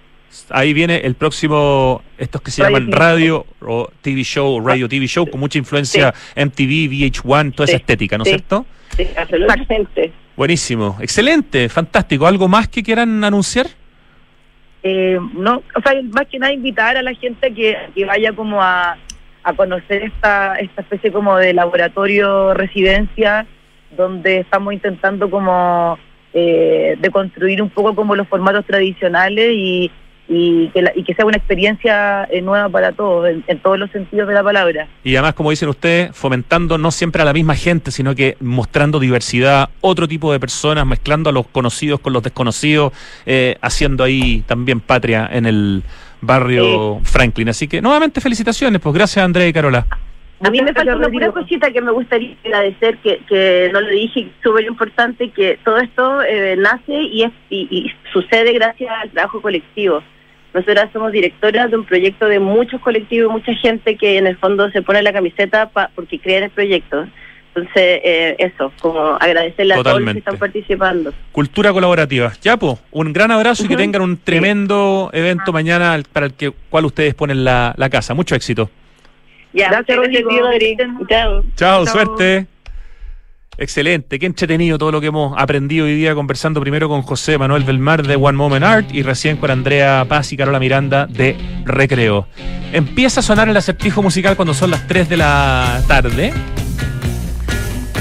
[0.50, 4.88] Ahí viene el próximo, estos que se Radio llaman radio o TV show, o radio
[4.88, 7.82] TV show, con mucha influencia MTV, VH1, toda esa Sí.
[7.82, 8.34] estética, ¿no es Sí.
[8.36, 8.66] cierto?
[8.96, 10.12] Sí, absolutamente.
[10.36, 12.26] Buenísimo, excelente, fantástico.
[12.26, 13.66] ¿Algo más que quieran anunciar?
[14.82, 18.60] Eh, no, o sea, más que nada invitar a la gente que, que vaya como
[18.60, 18.98] a,
[19.42, 23.46] a conocer esta, esta especie como de laboratorio residencia
[23.96, 25.98] donde estamos intentando como
[26.34, 29.90] eh, de construir un poco como los formatos tradicionales y,
[30.28, 33.78] y, que, la- y que sea una experiencia eh, nueva para todos, en, en todos
[33.78, 34.88] los sentidos de la palabra.
[35.04, 38.98] Y además, como dicen ustedes, fomentando no siempre a la misma gente, sino que mostrando
[38.98, 42.92] diversidad, otro tipo de personas, mezclando a los conocidos con los desconocidos,
[43.26, 45.82] eh, haciendo ahí también patria en el
[46.22, 47.50] barrio Franklin.
[47.50, 49.86] Así que nuevamente felicitaciones, pues gracias Andrea y Carola.
[50.40, 53.88] A mí me falta una pura cosita que me gustaría agradecer, que, que no lo
[53.88, 59.10] dije, súper importante, que todo esto eh, nace y, es, y, y sucede gracias al
[59.10, 60.02] trabajo colectivo.
[60.52, 64.70] Nosotras somos directoras de un proyecto de muchos colectivos, mucha gente que en el fondo
[64.70, 67.06] se pone la camiseta pa- porque cree en el proyecto.
[67.56, 71.12] Entonces, eh, eso, como agradecerle a todos los que están participando.
[71.32, 72.32] Cultura colaborativa.
[72.42, 76.34] Ya, pues, un gran abrazo y que tengan un tremendo evento mañana al- para el
[76.34, 78.12] que, cual ustedes ponen la, la casa.
[78.14, 78.68] Mucho éxito.
[79.54, 80.30] Ya, Gracias, Rodrigo.
[80.30, 80.84] Rodrigo.
[81.08, 81.42] Chao.
[81.56, 81.86] Chao, Chao.
[81.86, 82.46] suerte.
[83.56, 87.62] Excelente, qué entretenido todo lo que hemos aprendido hoy día conversando primero con José Manuel
[87.62, 92.26] Belmar de One Moment Art y recién con Andrea Paz y Carola Miranda de Recreo.
[92.72, 96.32] Empieza a sonar el acertijo musical cuando son las 3 de la tarde.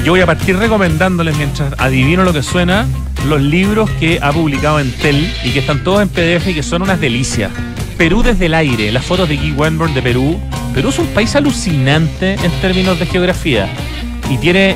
[0.03, 2.85] Yo voy a partir recomendándoles mientras adivino lo que suena
[3.27, 6.81] los libros que ha publicado Entel y que están todos en PDF y que son
[6.81, 7.51] unas delicias.
[7.97, 10.37] Perú desde el aire, las fotos de Guy Wenborn de Perú.
[10.73, 13.69] Perú es un país alucinante en términos de geografía
[14.29, 14.75] y tiene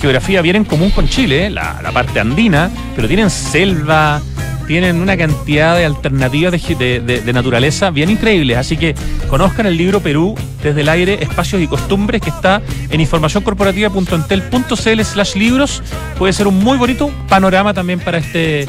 [0.00, 4.20] geografía bien en común con Chile, la, parte andina, pero tienen selva,
[4.66, 8.56] tienen una cantidad de alternativas de- de naturaleza bien increíbles.
[8.56, 8.96] Así que
[9.30, 10.34] conozcan el libro Perú
[10.66, 12.60] desde el aire, espacios y costumbres que está
[12.90, 15.82] en informacioncorporativa.entel.cl slash libros.
[16.18, 18.66] Puede ser un muy bonito panorama también para este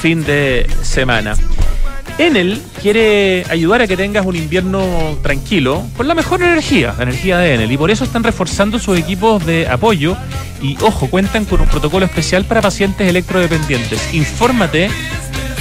[0.00, 1.36] fin de semana.
[2.18, 4.84] Enel quiere ayudar a que tengas un invierno
[5.22, 8.98] tranquilo con la mejor energía, la energía de Enel, y por eso están reforzando sus
[8.98, 10.16] equipos de apoyo
[10.60, 14.12] y, ojo, cuentan con un protocolo especial para pacientes electrodependientes.
[14.12, 14.90] Infórmate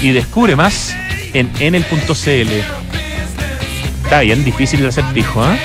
[0.02, 0.96] y descubre más
[1.34, 2.79] en enel.cl.
[4.10, 5.56] Está bien difícil de hacer pijo, ¿ah?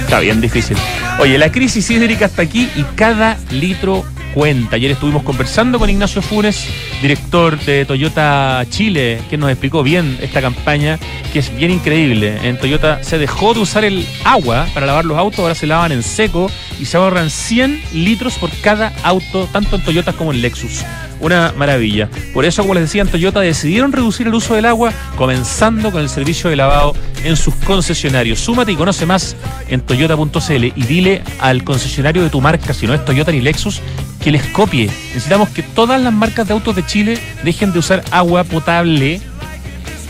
[0.00, 0.76] Está bien difícil.
[1.20, 4.76] Oye, la crisis hídrica está aquí y cada litro cuenta.
[4.76, 6.68] Ayer estuvimos conversando con Ignacio Funes,
[7.00, 10.98] director de Toyota Chile, que nos explicó bien esta campaña,
[11.32, 12.38] que es bien increíble.
[12.46, 15.92] En Toyota se dejó de usar el agua para lavar los autos, ahora se lavan
[15.92, 20.42] en seco y se ahorran 100 litros por cada auto, tanto en Toyota como en
[20.42, 20.84] Lexus.
[21.22, 22.08] Una maravilla.
[22.34, 26.02] Por eso, como les decía, en Toyota decidieron reducir el uso del agua, comenzando con
[26.02, 28.40] el servicio de lavado en sus concesionarios.
[28.40, 29.36] Súmate y conoce más
[29.68, 33.80] en toyota.cl y dile al concesionario de tu marca, si no es Toyota ni Lexus,
[34.20, 34.86] que les copie.
[34.86, 39.20] Necesitamos que todas las marcas de autos de Chile dejen de usar agua potable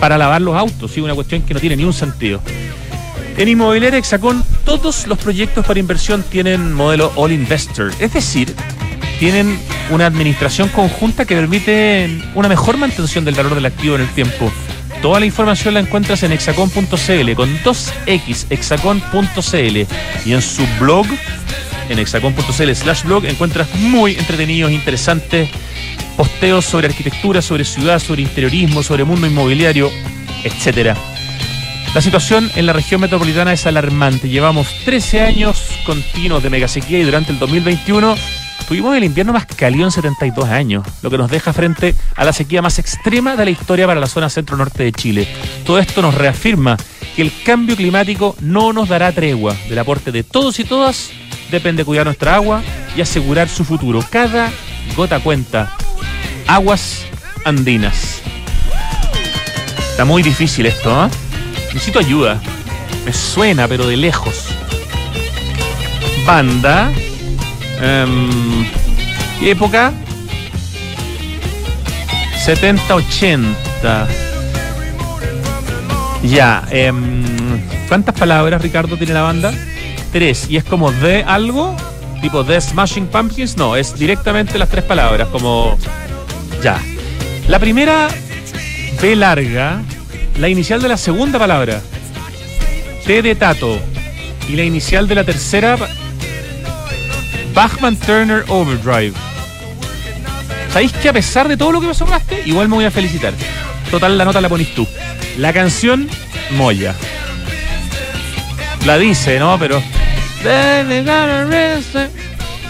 [0.01, 0.93] para lavar los autos.
[0.93, 1.03] ¿sí?
[1.03, 2.41] Una cuestión que no tiene ni un sentido.
[3.37, 7.91] En Inmobiliaria Hexacón, todos los proyectos para inversión tienen modelo All Investor.
[7.99, 8.55] Es decir,
[9.23, 9.57] tienen
[9.91, 14.51] una administración conjunta que permite una mejor mantención del valor del activo en el tiempo.
[15.01, 19.77] Toda la información la encuentras en hexacon.cl con 2x hexacon.cl
[20.27, 21.07] y en su blog
[21.89, 25.49] en hexacon.cl slash blog encuentras muy entretenidos, interesantes
[26.17, 29.93] posteos sobre arquitectura, sobre ciudad, sobre interiorismo, sobre mundo inmobiliario,
[30.43, 30.97] etcétera.
[31.95, 34.29] La situación en la región metropolitana es alarmante.
[34.29, 39.85] Llevamos 13 años continuos de megasequía y durante el 2021 tuvimos el invierno más cálido
[39.85, 43.51] en 72 años, lo que nos deja frente a la sequía más extrema de la
[43.51, 45.29] historia para la zona centro-norte de Chile.
[45.65, 46.77] Todo esto nos reafirma
[47.17, 49.57] que el cambio climático no nos dará tregua.
[49.69, 51.11] Del aporte de todos y todas
[51.51, 52.63] depende cuidar nuestra agua
[52.97, 54.05] y asegurar su futuro.
[54.11, 54.51] Cada
[54.97, 55.77] gota cuenta.
[56.47, 57.05] Aguas
[57.45, 58.23] andinas.
[59.91, 61.11] Está muy difícil esto, ¿ah?
[61.73, 62.41] Necesito ayuda.
[63.05, 64.49] Me suena, pero de lejos.
[66.27, 66.91] Banda.
[67.83, 68.67] Em,
[69.41, 69.93] ¿Qué época?
[72.45, 74.07] 70-80.
[76.23, 76.65] Ya.
[76.71, 77.23] em,
[77.89, 79.53] ¿Cuántas palabras, Ricardo, tiene la banda?
[80.13, 80.47] Tres.
[80.49, 81.77] ¿Y es como de algo?
[82.21, 83.57] ¿Tipo The Smashing Pumpkins?
[83.57, 85.77] No, es directamente las tres palabras, como...
[86.63, 86.81] Ya.
[87.49, 88.09] La primera
[89.01, 89.83] B larga,
[90.39, 91.81] la inicial de la segunda palabra,
[93.05, 93.79] T de Tato,
[94.49, 95.77] y la inicial de la tercera,
[97.55, 99.13] Bachman Turner Overdrive.
[100.73, 103.35] ¿Sabéis que a pesar de todo lo que me sobraste, igual me voy a felicitar?
[103.91, 104.87] Total, la nota la ponís tú.
[105.37, 106.09] La canción,
[106.53, 106.95] Moya.
[108.87, 109.59] La dice, ¿no?
[109.59, 109.83] Pero...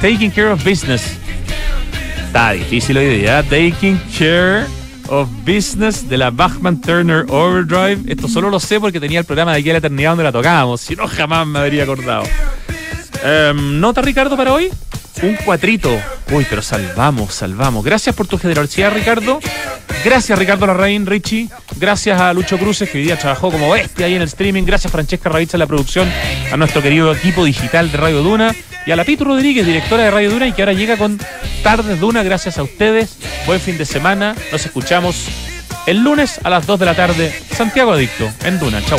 [0.01, 1.17] Taking care of business.
[2.27, 3.43] Está difícil hoy día.
[3.45, 4.67] Taking care
[5.09, 8.01] of Business de la Bachman Turner Overdrive.
[8.07, 10.33] Esto solo lo sé porque tenía el programa de aquí a la eternidad donde la
[10.33, 10.81] tocábamos.
[10.81, 12.25] Si no, jamás me habría acordado.
[13.23, 14.71] Em, ¿Nota, Ricardo, para hoy?
[15.23, 15.91] Un cuatrito.
[16.33, 17.85] Uy, pero salvamos, salvamos.
[17.85, 19.39] Gracias por tu generosidad, Ricardo.
[20.05, 21.49] Gracias, Ricardo Larraín, Richie.
[21.77, 24.65] Gracias a Lucho Cruces, que hoy día trabajó como bestia ahí en el streaming.
[24.65, 26.11] Gracias, Francesca Ravizza, en la producción.
[26.51, 28.55] A nuestro querido equipo digital de Radio Duna.
[28.85, 31.21] Y a la Pitu Rodríguez, directora de Radio Duna, y que ahora llega con
[31.63, 32.25] Tardes Duna.
[32.25, 33.17] Gracias a ustedes.
[33.47, 34.35] Buen fin de semana.
[34.51, 35.29] Nos escuchamos
[35.87, 37.33] el lunes a las 2 de la tarde.
[37.55, 38.83] Santiago Adicto, en Duna.
[38.85, 38.99] Chau.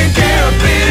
[0.00, 0.90] Taking care of business.